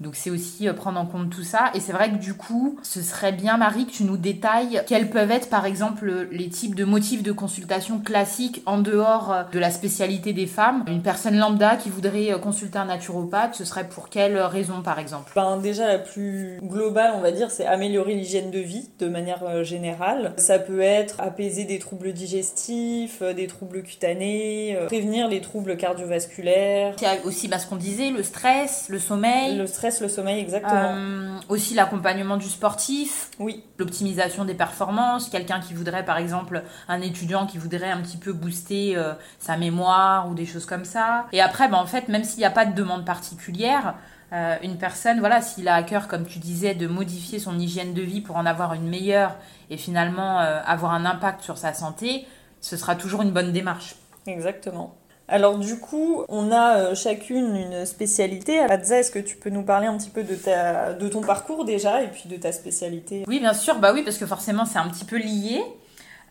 Donc 0.00 0.14
c'est 0.14 0.30
aussi 0.30 0.68
euh, 0.68 0.74
prendre 0.74 1.00
en 1.00 1.06
compte 1.06 1.30
tout 1.30 1.42
ça. 1.42 1.70
Et 1.74 1.80
c'est 1.80 1.92
vrai 1.92 2.10
que 2.10 2.16
du 2.16 2.34
coup, 2.34 2.78
ce 2.82 3.00
serait 3.00 3.32
bien, 3.32 3.56
Marie, 3.56 3.86
que 3.86 3.92
tu 3.92 4.04
nous 4.04 4.16
détailles 4.16 4.82
quels 4.86 5.08
peuvent 5.08 5.30
être, 5.30 5.48
par 5.48 5.64
exemple, 5.64 6.28
les 6.30 6.48
types 6.48 6.74
de 6.74 6.84
motifs 6.84 7.22
de 7.22 7.32
consultation 7.32 7.98
classiques 7.98 8.62
en 8.66 8.78
dehors 8.78 9.32
euh, 9.32 9.42
de 9.52 9.58
la 9.58 9.70
spécialité 9.70 10.32
des 10.32 10.46
femmes. 10.46 10.84
Une 10.86 11.02
personne 11.02 11.36
lambda 11.36 11.76
qui 11.76 11.88
voudrait 11.88 12.32
euh, 12.32 12.38
consulter 12.38 12.78
un 12.78 12.86
naturopathe, 12.86 13.54
ce 13.54 13.64
serait 13.64 13.88
pour 13.88 14.08
quelle 14.08 14.38
raison, 14.38 14.82
par 14.82 14.98
exemple? 14.98 15.32
Ben, 15.34 15.56
Déjà, 15.56 15.88
la 15.88 15.98
plus 15.98 16.58
globale, 16.62 17.14
on 17.16 17.20
va 17.20 17.32
dire, 17.32 17.50
c'est 17.50 17.66
améliorer 17.66 18.14
l'hygiène 18.14 18.50
de 18.50 18.58
vie 18.58 18.90
de 18.98 19.08
manière 19.08 19.64
générale. 19.64 20.34
Ça 20.36 20.58
peut 20.58 20.80
être 20.80 21.20
apaiser 21.20 21.64
des 21.64 21.78
troubles 21.78 22.12
digestifs, 22.12 23.22
des 23.22 23.46
troubles 23.46 23.82
cutanés, 23.82 24.78
prévenir 24.86 25.28
les 25.28 25.40
troubles 25.40 25.76
cardiovasculaires. 25.76 26.94
Il 27.00 27.04
y 27.04 27.06
a 27.06 27.16
aussi 27.24 27.48
bah, 27.48 27.58
ce 27.58 27.66
qu'on 27.66 27.76
disait, 27.76 28.10
le 28.10 28.22
stress, 28.22 28.86
le 28.88 28.98
sommeil. 28.98 29.56
Le 29.56 29.66
stress 29.66 29.85
le 30.00 30.08
sommeil, 30.08 30.40
exactement. 30.40 30.92
Euh, 30.94 31.38
aussi 31.48 31.74
l'accompagnement 31.74 32.36
du 32.36 32.48
sportif. 32.48 33.30
Oui. 33.38 33.64
L'optimisation 33.78 34.44
des 34.44 34.54
performances. 34.54 35.28
Quelqu'un 35.28 35.60
qui 35.60 35.74
voudrait, 35.74 36.04
par 36.04 36.18
exemple, 36.18 36.62
un 36.88 37.00
étudiant 37.00 37.46
qui 37.46 37.58
voudrait 37.58 37.90
un 37.90 38.00
petit 38.00 38.16
peu 38.16 38.32
booster 38.32 38.96
euh, 38.96 39.14
sa 39.38 39.56
mémoire 39.56 40.28
ou 40.28 40.34
des 40.34 40.46
choses 40.46 40.66
comme 40.66 40.84
ça. 40.84 41.26
Et 41.32 41.40
après, 41.40 41.68
ben, 41.68 41.78
en 41.78 41.86
fait, 41.86 42.08
même 42.08 42.24
s'il 42.24 42.38
n'y 42.38 42.44
a 42.44 42.50
pas 42.50 42.66
de 42.66 42.74
demande 42.74 43.04
particulière, 43.04 43.94
euh, 44.32 44.56
une 44.62 44.76
personne, 44.76 45.20
voilà, 45.20 45.40
s'il 45.40 45.68
a 45.68 45.74
à 45.74 45.82
cœur, 45.82 46.08
comme 46.08 46.26
tu 46.26 46.38
disais, 46.38 46.74
de 46.74 46.86
modifier 46.86 47.38
son 47.38 47.58
hygiène 47.58 47.94
de 47.94 48.02
vie 48.02 48.20
pour 48.20 48.36
en 48.36 48.46
avoir 48.46 48.74
une 48.74 48.88
meilleure 48.88 49.36
et 49.70 49.76
finalement 49.76 50.38
avoir 50.38 50.92
un 50.92 51.04
impact 51.04 51.42
sur 51.42 51.58
sa 51.58 51.74
santé, 51.74 52.26
ce 52.60 52.76
sera 52.76 52.94
toujours 52.94 53.22
une 53.22 53.32
bonne 53.32 53.52
démarche. 53.52 53.96
Exactement. 54.26 54.94
Alors 55.28 55.58
du 55.58 55.78
coup, 55.78 56.24
on 56.28 56.52
a 56.52 56.78
euh, 56.78 56.94
chacune 56.94 57.56
une 57.56 57.84
spécialité. 57.84 58.60
Adza, 58.60 59.00
est-ce 59.00 59.10
que 59.10 59.18
tu 59.18 59.36
peux 59.36 59.50
nous 59.50 59.62
parler 59.62 59.88
un 59.88 59.96
petit 59.96 60.10
peu 60.10 60.22
de, 60.22 61.08
ton 61.08 61.20
parcours 61.20 61.64
déjà 61.64 62.02
et 62.02 62.08
puis 62.08 62.28
de 62.28 62.36
ta 62.36 62.52
spécialité? 62.52 63.24
Oui, 63.26 63.40
bien 63.40 63.54
sûr, 63.54 63.78
bah 63.78 63.92
oui, 63.92 64.02
parce 64.04 64.18
que 64.18 64.26
forcément 64.26 64.64
c'est 64.64 64.78
un 64.78 64.88
petit 64.88 65.04
peu 65.04 65.16
lié. 65.16 65.62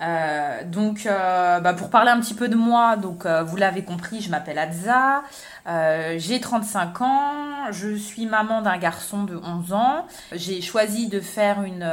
Euh, 0.02 0.64
donc, 0.66 1.06
euh, 1.06 1.60
bah, 1.60 1.74
pour 1.74 1.90
parler 1.90 2.12
un 2.12 2.20
petit 2.20 2.34
peu 2.34 2.48
de 2.48 2.56
moi, 2.56 2.96
donc 2.96 3.26
vous 3.26 3.56
l'avez 3.58 3.84
compris, 3.84 4.22
je 4.22 4.30
m'appelle 4.30 4.58
Adza, 4.58 5.24
j'ai 5.66 6.40
35 6.40 7.02
ans, 7.02 7.72
je 7.72 7.96
suis 7.96 8.26
maman 8.26 8.62
d'un 8.62 8.78
garçon 8.78 9.24
de 9.24 9.36
11 9.36 9.74
ans. 9.74 10.06
J'ai 10.32 10.62
choisi 10.62 11.08
de 11.08 11.20
faire 11.20 11.64
une, 11.64 11.90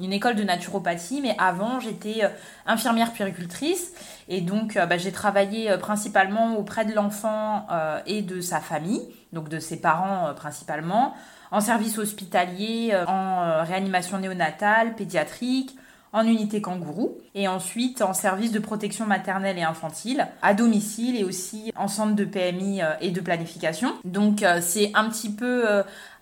une 0.00 0.12
école 0.12 0.34
de 0.34 0.42
naturopathie, 0.42 1.20
mais 1.20 1.36
avant 1.38 1.80
j'étais 1.80 2.22
infirmière 2.66 3.12
puéricultrice. 3.12 3.92
Et 4.28 4.40
donc, 4.40 4.76
euh, 4.76 4.86
bah, 4.86 4.98
j'ai 4.98 5.12
travaillé 5.12 5.70
euh, 5.70 5.78
principalement 5.78 6.56
auprès 6.56 6.84
de 6.84 6.92
l'enfant 6.92 7.66
euh, 7.70 8.00
et 8.06 8.22
de 8.22 8.40
sa 8.40 8.60
famille, 8.60 9.02
donc 9.32 9.48
de 9.48 9.58
ses 9.58 9.80
parents 9.80 10.34
principalement, 10.34 11.14
en 11.52 11.60
service 11.60 11.98
hospitalier, 11.98 12.92
en 13.06 13.62
réanimation 13.62 14.18
néonatale, 14.18 14.94
pédiatrique, 14.94 15.76
en 16.16 16.26
unité 16.26 16.60
kangourou, 16.60 17.18
et 17.34 17.46
ensuite 17.46 18.00
en 18.00 18.14
service 18.14 18.50
de 18.50 18.58
protection 18.58 19.04
maternelle 19.06 19.58
et 19.58 19.62
infantile, 19.62 20.26
à 20.40 20.54
domicile 20.54 21.14
et 21.14 21.24
aussi 21.24 21.72
en 21.76 21.88
centre 21.88 22.14
de 22.14 22.24
PMI 22.24 22.80
et 23.02 23.10
de 23.10 23.20
planification. 23.20 23.92
Donc, 24.04 24.42
c'est 24.62 24.90
un 24.94 25.08
petit 25.10 25.30
peu 25.30 25.64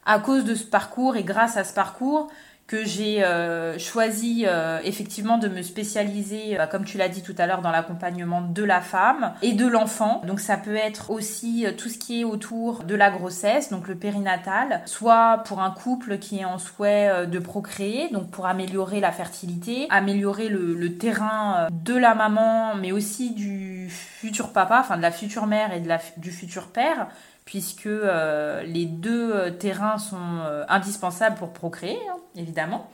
à 0.04 0.18
cause 0.18 0.44
de 0.44 0.56
ce 0.56 0.64
parcours 0.64 1.16
et 1.16 1.22
grâce 1.22 1.56
à 1.56 1.62
ce 1.62 1.72
parcours 1.72 2.28
que 2.66 2.84
j'ai 2.84 3.22
euh, 3.22 3.78
choisi 3.78 4.44
euh, 4.46 4.80
effectivement 4.84 5.36
de 5.36 5.48
me 5.48 5.60
spécialiser, 5.60 6.58
euh, 6.58 6.66
comme 6.66 6.84
tu 6.84 6.96
l'as 6.96 7.10
dit 7.10 7.22
tout 7.22 7.34
à 7.36 7.46
l'heure, 7.46 7.60
dans 7.60 7.70
l'accompagnement 7.70 8.40
de 8.40 8.62
la 8.62 8.80
femme 8.80 9.34
et 9.42 9.52
de 9.52 9.66
l'enfant. 9.66 10.22
Donc 10.26 10.40
ça 10.40 10.56
peut 10.56 10.74
être 10.74 11.10
aussi 11.10 11.66
tout 11.76 11.90
ce 11.90 11.98
qui 11.98 12.22
est 12.22 12.24
autour 12.24 12.84
de 12.84 12.94
la 12.94 13.10
grossesse, 13.10 13.70
donc 13.70 13.86
le 13.86 13.94
périnatal, 13.94 14.80
soit 14.86 15.42
pour 15.44 15.60
un 15.60 15.70
couple 15.70 16.18
qui 16.18 16.38
est 16.38 16.44
en 16.44 16.58
souhait 16.58 17.26
de 17.26 17.38
procréer, 17.38 18.08
donc 18.10 18.30
pour 18.30 18.46
améliorer 18.46 19.00
la 19.00 19.12
fertilité, 19.12 19.86
améliorer 19.90 20.48
le, 20.48 20.74
le 20.74 20.96
terrain 20.96 21.68
de 21.70 21.94
la 21.94 22.14
maman, 22.14 22.74
mais 22.76 22.92
aussi 22.92 23.32
du 23.32 23.90
futur 23.90 24.52
papa, 24.52 24.80
enfin 24.80 24.96
de 24.96 25.02
la 25.02 25.10
future 25.10 25.46
mère 25.46 25.72
et 25.74 25.80
de 25.80 25.88
la, 25.88 26.00
du 26.16 26.30
futur 26.30 26.68
père 26.68 27.08
puisque 27.44 27.86
euh, 27.86 28.62
les 28.62 28.86
deux 28.86 29.32
euh, 29.34 29.50
terrains 29.50 29.98
sont 29.98 30.16
euh, 30.18 30.64
indispensables 30.68 31.36
pour 31.36 31.52
procréer, 31.52 31.98
hein, 32.10 32.16
évidemment. 32.36 32.90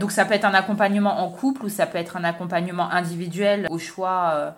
donc 0.00 0.12
ça 0.12 0.24
peut 0.24 0.32
être 0.32 0.46
un 0.46 0.54
accompagnement 0.54 1.20
en 1.20 1.30
couple 1.30 1.66
ou 1.66 1.68
ça 1.68 1.86
peut 1.86 1.98
être 1.98 2.16
un 2.16 2.24
accompagnement 2.24 2.90
individuel 2.90 3.66
au 3.68 3.78
choix 3.78 4.54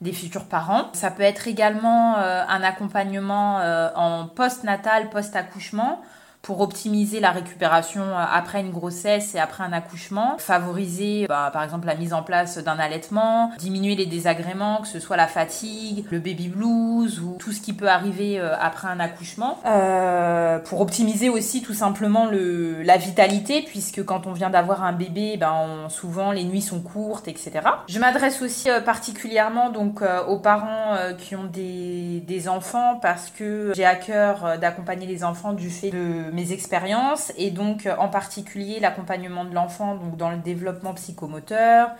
des 0.00 0.12
futurs 0.12 0.46
parents. 0.46 0.84
Ça 0.92 1.10
peut 1.10 1.24
être 1.24 1.48
également 1.48 2.16
un 2.16 2.62
accompagnement 2.62 3.56
en 3.96 4.28
post-natal, 4.28 5.10
post-accouchement 5.10 6.00
pour 6.42 6.60
optimiser 6.60 7.20
la 7.20 7.30
récupération 7.30 8.02
euh, 8.02 8.24
après 8.30 8.60
une 8.60 8.72
grossesse 8.72 9.34
et 9.36 9.38
après 9.38 9.62
un 9.62 9.72
accouchement, 9.72 10.36
favoriser 10.38 11.26
bah, 11.28 11.50
par 11.52 11.62
exemple 11.62 11.86
la 11.86 11.94
mise 11.94 12.12
en 12.12 12.24
place 12.24 12.58
d'un 12.58 12.78
allaitement, 12.78 13.52
diminuer 13.58 13.94
les 13.94 14.06
désagréments, 14.06 14.82
que 14.82 14.88
ce 14.88 14.98
soit 14.98 15.16
la 15.16 15.28
fatigue, 15.28 16.04
le 16.10 16.18
baby 16.18 16.48
blues 16.48 17.20
ou 17.20 17.36
tout 17.38 17.52
ce 17.52 17.60
qui 17.60 17.72
peut 17.72 17.88
arriver 17.88 18.40
euh, 18.40 18.56
après 18.60 18.88
un 18.88 18.98
accouchement, 18.98 19.60
euh, 19.66 20.58
pour 20.58 20.80
optimiser 20.80 21.28
aussi 21.28 21.62
tout 21.62 21.74
simplement 21.74 22.26
le, 22.26 22.82
la 22.82 22.96
vitalité 22.96 23.62
puisque 23.62 24.04
quand 24.04 24.26
on 24.26 24.32
vient 24.32 24.50
d'avoir 24.50 24.82
un 24.82 24.92
bébé, 24.92 25.36
ben, 25.36 25.88
souvent 25.88 26.32
les 26.32 26.42
nuits 26.42 26.60
sont 26.60 26.80
courtes, 26.80 27.28
etc. 27.28 27.52
Je 27.86 28.00
m'adresse 28.00 28.42
aussi 28.42 28.68
particulièrement 28.84 29.70
donc 29.70 30.02
aux 30.26 30.38
parents 30.38 30.96
qui 31.18 31.36
ont 31.36 31.44
des, 31.44 32.22
des 32.26 32.48
enfants 32.48 32.98
parce 33.00 33.30
que 33.30 33.72
j'ai 33.76 33.84
à 33.84 33.94
cœur 33.94 34.58
d'accompagner 34.58 35.06
les 35.06 35.22
enfants 35.22 35.52
du 35.52 35.70
fait 35.70 35.90
de 35.90 36.31
mes 36.32 36.52
expériences 36.52 37.32
et 37.36 37.50
donc 37.50 37.86
euh, 37.86 37.94
en 37.98 38.08
particulier 38.08 38.80
l'accompagnement 38.80 39.44
de 39.44 39.54
l'enfant 39.54 39.94
donc 39.96 40.16
dans 40.16 40.30
le 40.30 40.38
développement 40.38 40.94
psychomoteur, 40.94 41.90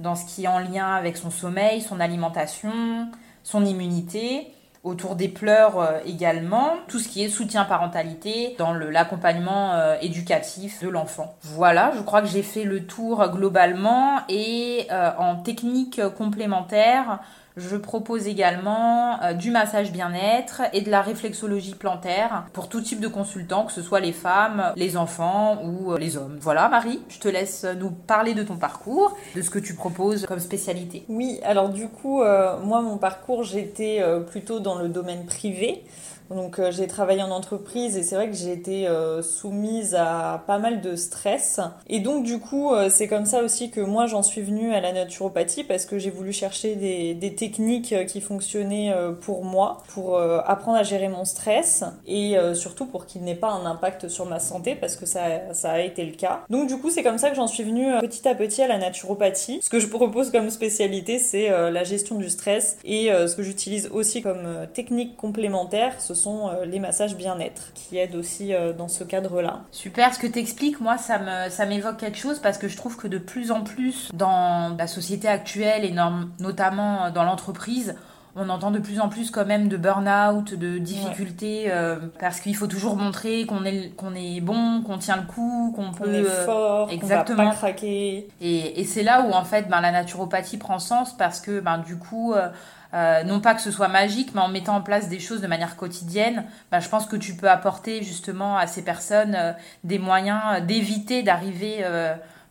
dans 0.00 0.14
ce 0.14 0.24
qui 0.24 0.44
est 0.44 0.48
en 0.48 0.58
lien 0.58 0.94
avec 0.94 1.16
son 1.16 1.30
sommeil, 1.30 1.80
son 1.80 2.00
alimentation, 2.00 3.08
son 3.42 3.64
immunité, 3.64 4.48
autour 4.82 5.14
des 5.14 5.28
pleurs 5.28 5.78
euh, 5.78 5.98
également, 6.04 6.74
tout 6.88 6.98
ce 6.98 7.08
qui 7.08 7.22
est 7.22 7.28
soutien 7.28 7.64
parentalité 7.64 8.56
dans 8.58 8.72
l'accompagnement 8.72 9.74
euh, 9.74 9.96
éducatif 10.00 10.82
de 10.82 10.88
l'enfant. 10.88 11.36
Voilà, 11.42 11.92
je 11.96 12.00
crois 12.00 12.20
que 12.20 12.28
j'ai 12.28 12.42
fait 12.42 12.64
le 12.64 12.84
tour 12.84 13.24
globalement 13.28 14.22
et 14.28 14.88
en 14.90 15.36
technique 15.36 16.00
complémentaire, 16.16 17.20
je 17.56 17.76
propose 17.76 18.26
également 18.26 19.22
euh, 19.22 19.32
du 19.34 19.50
massage 19.50 19.92
bien-être 19.92 20.62
et 20.72 20.80
de 20.80 20.90
la 20.90 21.02
réflexologie 21.02 21.74
plantaire 21.74 22.44
pour 22.52 22.68
tout 22.68 22.80
type 22.80 23.00
de 23.00 23.08
consultants, 23.08 23.64
que 23.64 23.72
ce 23.72 23.82
soit 23.82 24.00
les 24.00 24.12
femmes, 24.12 24.72
les 24.76 24.96
enfants 24.96 25.58
ou 25.62 25.92
euh, 25.92 25.98
les 25.98 26.16
hommes. 26.16 26.38
Voilà 26.40 26.68
Marie, 26.68 27.00
je 27.08 27.18
te 27.18 27.28
laisse 27.28 27.66
nous 27.78 27.90
parler 27.90 28.34
de 28.34 28.42
ton 28.42 28.56
parcours, 28.56 29.16
de 29.36 29.42
ce 29.42 29.50
que 29.50 29.58
tu 29.58 29.74
proposes 29.74 30.26
comme 30.26 30.40
spécialité. 30.40 31.04
Oui, 31.08 31.40
alors 31.44 31.68
du 31.68 31.88
coup, 31.88 32.22
euh, 32.22 32.58
moi 32.60 32.80
mon 32.80 32.96
parcours, 32.96 33.44
j'étais 33.44 34.02
plutôt 34.30 34.60
dans 34.60 34.76
le 34.76 34.88
domaine 34.88 35.26
privé. 35.26 35.84
Donc 36.34 36.58
euh, 36.58 36.70
j'ai 36.70 36.86
travaillé 36.86 37.22
en 37.22 37.30
entreprise 37.30 37.96
et 37.96 38.02
c'est 38.02 38.14
vrai 38.14 38.28
que 38.28 38.36
j'ai 38.36 38.52
été 38.52 38.86
euh, 38.88 39.22
soumise 39.22 39.94
à 39.94 40.42
pas 40.46 40.58
mal 40.58 40.80
de 40.80 40.96
stress. 40.96 41.60
Et 41.88 42.00
donc 42.00 42.24
du 42.24 42.38
coup 42.38 42.72
euh, 42.72 42.88
c'est 42.90 43.08
comme 43.08 43.26
ça 43.26 43.42
aussi 43.42 43.70
que 43.70 43.80
moi 43.80 44.06
j'en 44.06 44.22
suis 44.22 44.42
venue 44.42 44.72
à 44.72 44.80
la 44.80 44.92
naturopathie 44.92 45.64
parce 45.64 45.86
que 45.86 45.98
j'ai 45.98 46.10
voulu 46.10 46.32
chercher 46.32 46.74
des, 46.76 47.34
techniques 47.36 47.94
qui 48.06 48.20
fonctionnaient 48.20 48.94
pour 49.22 49.44
moi, 49.44 49.82
pour 49.88 50.18
apprendre 50.18 50.76
à 50.76 50.82
gérer 50.82 51.08
mon 51.08 51.24
stress 51.24 51.82
et 52.06 52.36
surtout 52.54 52.84
pour 52.84 53.06
qu'il 53.06 53.22
n'ait 53.22 53.34
pas 53.34 53.50
un 53.50 53.64
impact 53.64 54.08
sur 54.08 54.26
ma 54.26 54.38
santé 54.38 54.74
parce 54.74 54.96
que 54.96 55.06
ça, 55.06 55.52
ça 55.52 55.72
a 55.72 55.80
été 55.80 56.04
le 56.04 56.12
cas. 56.12 56.42
Donc 56.50 56.68
du 56.68 56.76
coup 56.76 56.90
c'est 56.90 57.02
comme 57.02 57.16
ça 57.16 57.30
que 57.30 57.36
j'en 57.36 57.46
suis 57.46 57.64
venue 57.64 57.86
petit 58.00 58.28
à 58.28 58.34
petit 58.34 58.60
à 58.60 58.68
la 58.68 58.78
naturopathie. 58.78 59.60
Ce 59.62 59.70
que 59.70 59.80
je 59.80 59.86
propose 59.86 60.30
comme 60.30 60.50
spécialité 60.50 61.18
c'est 61.18 61.48
la 61.48 61.84
gestion 61.84 62.16
du 62.16 62.28
stress 62.28 62.76
et 62.84 63.08
ce 63.08 63.34
que 63.34 63.42
j'utilise 63.42 63.88
aussi 63.92 64.20
comme 64.20 64.66
technique 64.74 65.16
complémentaire 65.16 66.00
ce 66.00 66.14
sont 66.22 66.48
euh, 66.48 66.64
les 66.64 66.78
massages 66.78 67.16
bien-être 67.16 67.72
qui 67.74 67.98
aident 67.98 68.14
aussi 68.14 68.54
euh, 68.54 68.72
dans 68.72 68.88
ce 68.88 69.04
cadre-là. 69.04 69.60
Super, 69.70 70.14
ce 70.14 70.18
que 70.18 70.26
tu 70.26 70.38
expliques, 70.38 70.80
moi, 70.80 70.98
ça 70.98 71.18
me 71.18 71.50
ça 71.50 71.66
m'évoque 71.66 71.98
quelque 71.98 72.18
chose 72.18 72.38
parce 72.38 72.58
que 72.58 72.68
je 72.68 72.76
trouve 72.76 72.96
que 72.96 73.08
de 73.08 73.18
plus 73.18 73.50
en 73.50 73.62
plus 73.62 74.10
dans 74.14 74.76
la 74.76 74.86
société 74.86 75.28
actuelle 75.28 75.84
et 75.84 75.94
notamment 76.38 77.10
dans 77.10 77.24
l'entreprise, 77.24 77.94
on 78.34 78.48
entend 78.48 78.70
de 78.70 78.78
plus 78.78 79.00
en 79.00 79.08
plus 79.08 79.30
quand 79.30 79.44
même 79.44 79.68
de 79.68 79.76
burn-out, 79.76 80.54
de 80.54 80.78
difficultés, 80.78 81.64
euh, 81.68 81.96
parce 82.18 82.40
qu'il 82.40 82.56
faut 82.56 82.66
toujours 82.66 82.96
montrer 82.96 83.44
qu'on 83.44 83.64
est, 83.64 83.90
qu'on 83.96 84.14
est 84.14 84.40
bon, 84.40 84.82
qu'on 84.82 84.96
tient 84.98 85.16
le 85.16 85.26
coup, 85.26 85.72
qu'on 85.76 85.92
peut... 85.92 86.14
est 86.14 86.24
fort, 86.24 86.90
exactement. 86.90 87.44
va 87.44 87.50
pas 87.50 87.56
craquer. 87.56 88.28
Et, 88.40 88.80
et 88.80 88.84
c'est 88.84 89.02
là 89.02 89.22
où 89.22 89.32
en 89.32 89.44
fait 89.44 89.68
ben, 89.68 89.80
la 89.80 89.92
naturopathie 89.92 90.56
prend 90.56 90.78
sens 90.78 91.14
parce 91.16 91.40
que 91.40 91.60
ben, 91.60 91.78
du 91.78 91.98
coup... 91.98 92.32
Euh, 92.32 92.48
non 92.92 93.40
pas 93.40 93.54
que 93.54 93.62
ce 93.62 93.70
soit 93.70 93.88
magique, 93.88 94.34
mais 94.34 94.40
en 94.40 94.48
mettant 94.48 94.76
en 94.76 94.82
place 94.82 95.08
des 95.08 95.18
choses 95.18 95.40
de 95.40 95.46
manière 95.46 95.76
quotidienne, 95.76 96.44
bah, 96.70 96.80
je 96.80 96.88
pense 96.88 97.06
que 97.06 97.16
tu 97.16 97.34
peux 97.34 97.48
apporter 97.48 98.02
justement 98.02 98.56
à 98.56 98.66
ces 98.66 98.82
personnes 98.82 99.34
euh, 99.34 99.52
des 99.84 99.98
moyens 99.98 100.40
euh, 100.52 100.60
d'éviter 100.60 101.22
d'arriver 101.22 101.84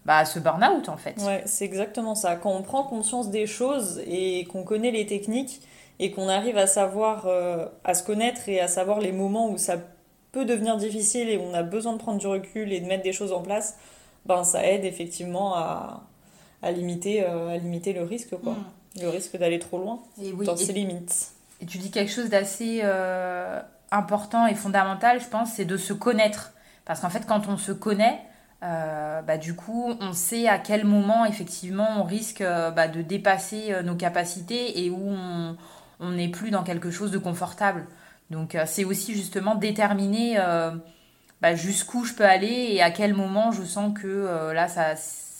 bah, 0.06 0.18
à 0.18 0.26
ce 0.26 0.40
burn-out 0.40 0.90
en 0.90 0.98
fait. 0.98 1.16
Ouais, 1.22 1.44
c'est 1.46 1.66
exactement 1.66 2.16
ça. 2.16 2.36
Quand 2.36 2.52
on 2.52 2.64
prend 2.64 2.84
conscience 2.84 3.30
des 3.30 3.46
choses 3.46 4.02
et 4.08 4.46
qu'on 4.46 4.64
connaît 4.64 4.92
les 4.92 5.06
techniques 5.06 5.62
et 6.00 6.12
qu'on 6.12 6.28
arrive 6.28 6.58
à 6.58 6.66
savoir, 6.66 7.28
à 7.84 7.94
se 7.94 8.04
connaître 8.04 8.50
et 8.50 8.60
à 8.60 8.68
savoir 8.68 9.00
les 9.00 9.12
moments 9.12 9.50
où 9.50 9.60
ça 9.60 9.78
peut 10.32 10.46
devenir 10.46 10.78
difficile 10.78 11.30
et 11.30 11.38
où 11.38 11.42
on 11.42 11.54
a 11.54 11.64
besoin 11.64 11.94
de 11.94 12.00
prendre 12.00 12.18
du 12.18 12.28
recul 12.28 12.74
et 12.74 12.80
de 12.80 12.88
mettre 12.88 13.04
des 13.04 13.14
choses 13.14 13.32
en 13.32 13.42
place, 13.42 13.78
ben 14.26 14.44
ça 14.44 14.66
aide 14.66 14.86
effectivement 14.86 15.56
à, 15.56 16.04
à 16.62 16.72
limiter, 16.72 17.24
à 17.26 17.58
limiter 17.58 17.94
le 17.94 18.04
risque 18.04 18.36
quoi. 18.42 18.54
Mm. 18.54 18.64
Le 19.00 19.08
risque 19.08 19.38
d'aller 19.38 19.60
trop 19.60 19.78
loin 19.78 20.00
et 20.22 20.32
dans 20.32 20.58
ses 20.58 20.74
limites. 20.74 21.32
Et 21.62 21.66
tu 21.66 21.78
dis 21.78 21.92
quelque 21.92 22.12
chose 22.12 22.30
d'assez 22.30 22.82
euh, 22.84 23.62
important 23.92 24.48
et 24.48 24.56
fondamental, 24.56 25.22
je 25.22 25.28
pense, 25.28 25.54
c'est 25.54 25.66
de 25.66 25.78
se 25.78 25.94
connaître. 25.94 26.52
Parce 26.86 27.00
qu'en 27.00 27.10
fait, 27.10 27.26
quand 27.26 27.48
on 27.48 27.56
se 27.56 27.72
connaît, 27.72 28.20
euh, 28.64 29.22
bah, 29.22 29.38
du 29.38 29.56
coup, 29.56 29.94
on 30.02 30.12
sait 30.12 30.48
à 30.48 30.58
quel 30.58 30.86
moment, 30.86 31.26
effectivement, 31.26 31.88
on 32.00 32.04
risque 32.04 32.42
euh, 32.42 32.72
bah, 32.72 32.88
de 32.88 33.02
dépasser 33.02 33.74
nos 33.84 33.96
capacités 33.96 34.84
et 34.84 34.90
où 34.90 35.16
on 36.00 36.12
n'est 36.12 36.30
plus 36.30 36.50
dans 36.50 36.64
quelque 36.64 36.92
chose 36.92 37.12
de 37.12 37.18
confortable. 37.18 37.86
Donc, 38.30 38.58
c'est 38.66 38.84
aussi 38.84 39.14
justement 39.14 39.56
déterminer 39.56 40.38
bah, 41.42 41.56
jusqu'où 41.56 42.06
je 42.06 42.14
peux 42.14 42.26
aller 42.26 42.70
et 42.72 42.82
à 42.82 42.92
quel 42.92 43.14
moment 43.14 43.52
je 43.52 43.64
sens 43.64 43.94
que 43.98 44.52
là, 44.54 44.68
ça 44.68 44.96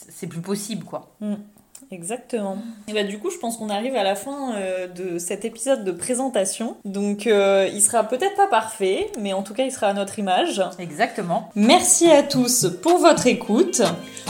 c'est 0.10 0.28
plus 0.28 0.42
possible, 0.42 0.84
quoi. 0.86 1.16
Mm. 1.20 1.36
Exactement. 1.90 2.58
Et 2.88 2.94
bah 2.94 3.04
du 3.04 3.20
coup, 3.20 3.30
je 3.32 3.38
pense 3.38 3.58
qu'on 3.58 3.70
arrive 3.70 3.96
à 3.96 4.04
la 4.04 4.16
fin 4.16 4.56
euh, 4.56 4.88
de 4.88 5.18
cet 5.18 5.44
épisode 5.44 5.84
de 5.84 5.92
présentation. 5.92 6.78
Donc 6.86 7.28
euh, 7.28 7.70
il 7.74 7.82
sera 7.82 8.04
peut-être 8.04 8.36
pas 8.36 8.48
parfait, 8.48 9.12
mais 9.20 9.34
en 9.34 9.44
tout 9.44 9.54
cas, 9.54 9.64
il 9.64 9.72
sera 9.72 9.88
à 9.88 9.94
notre 9.94 10.20
image. 10.20 10.64
Exactement. 10.80 11.50
Merci 11.56 12.10
à 12.10 12.24
tous 12.24 12.68
pour 12.82 13.00
votre 13.00 13.28
écoute. 13.28 13.82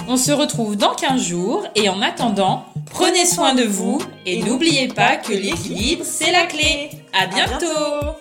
On 0.07 0.17
se 0.17 0.31
retrouve 0.31 0.75
dans 0.75 0.95
15 0.95 1.21
jours 1.21 1.67
et 1.75 1.89
en 1.89 2.01
attendant, 2.01 2.65
prenez 2.89 3.25
soin 3.25 3.53
de 3.53 3.63
vous 3.63 4.01
et 4.25 4.41
n'oubliez 4.41 4.87
pas 4.87 5.17
que 5.17 5.33
l'équilibre, 5.33 6.03
c'est 6.03 6.31
la 6.31 6.45
clé. 6.45 6.89
À 7.13 7.27
bientôt. 7.27 8.17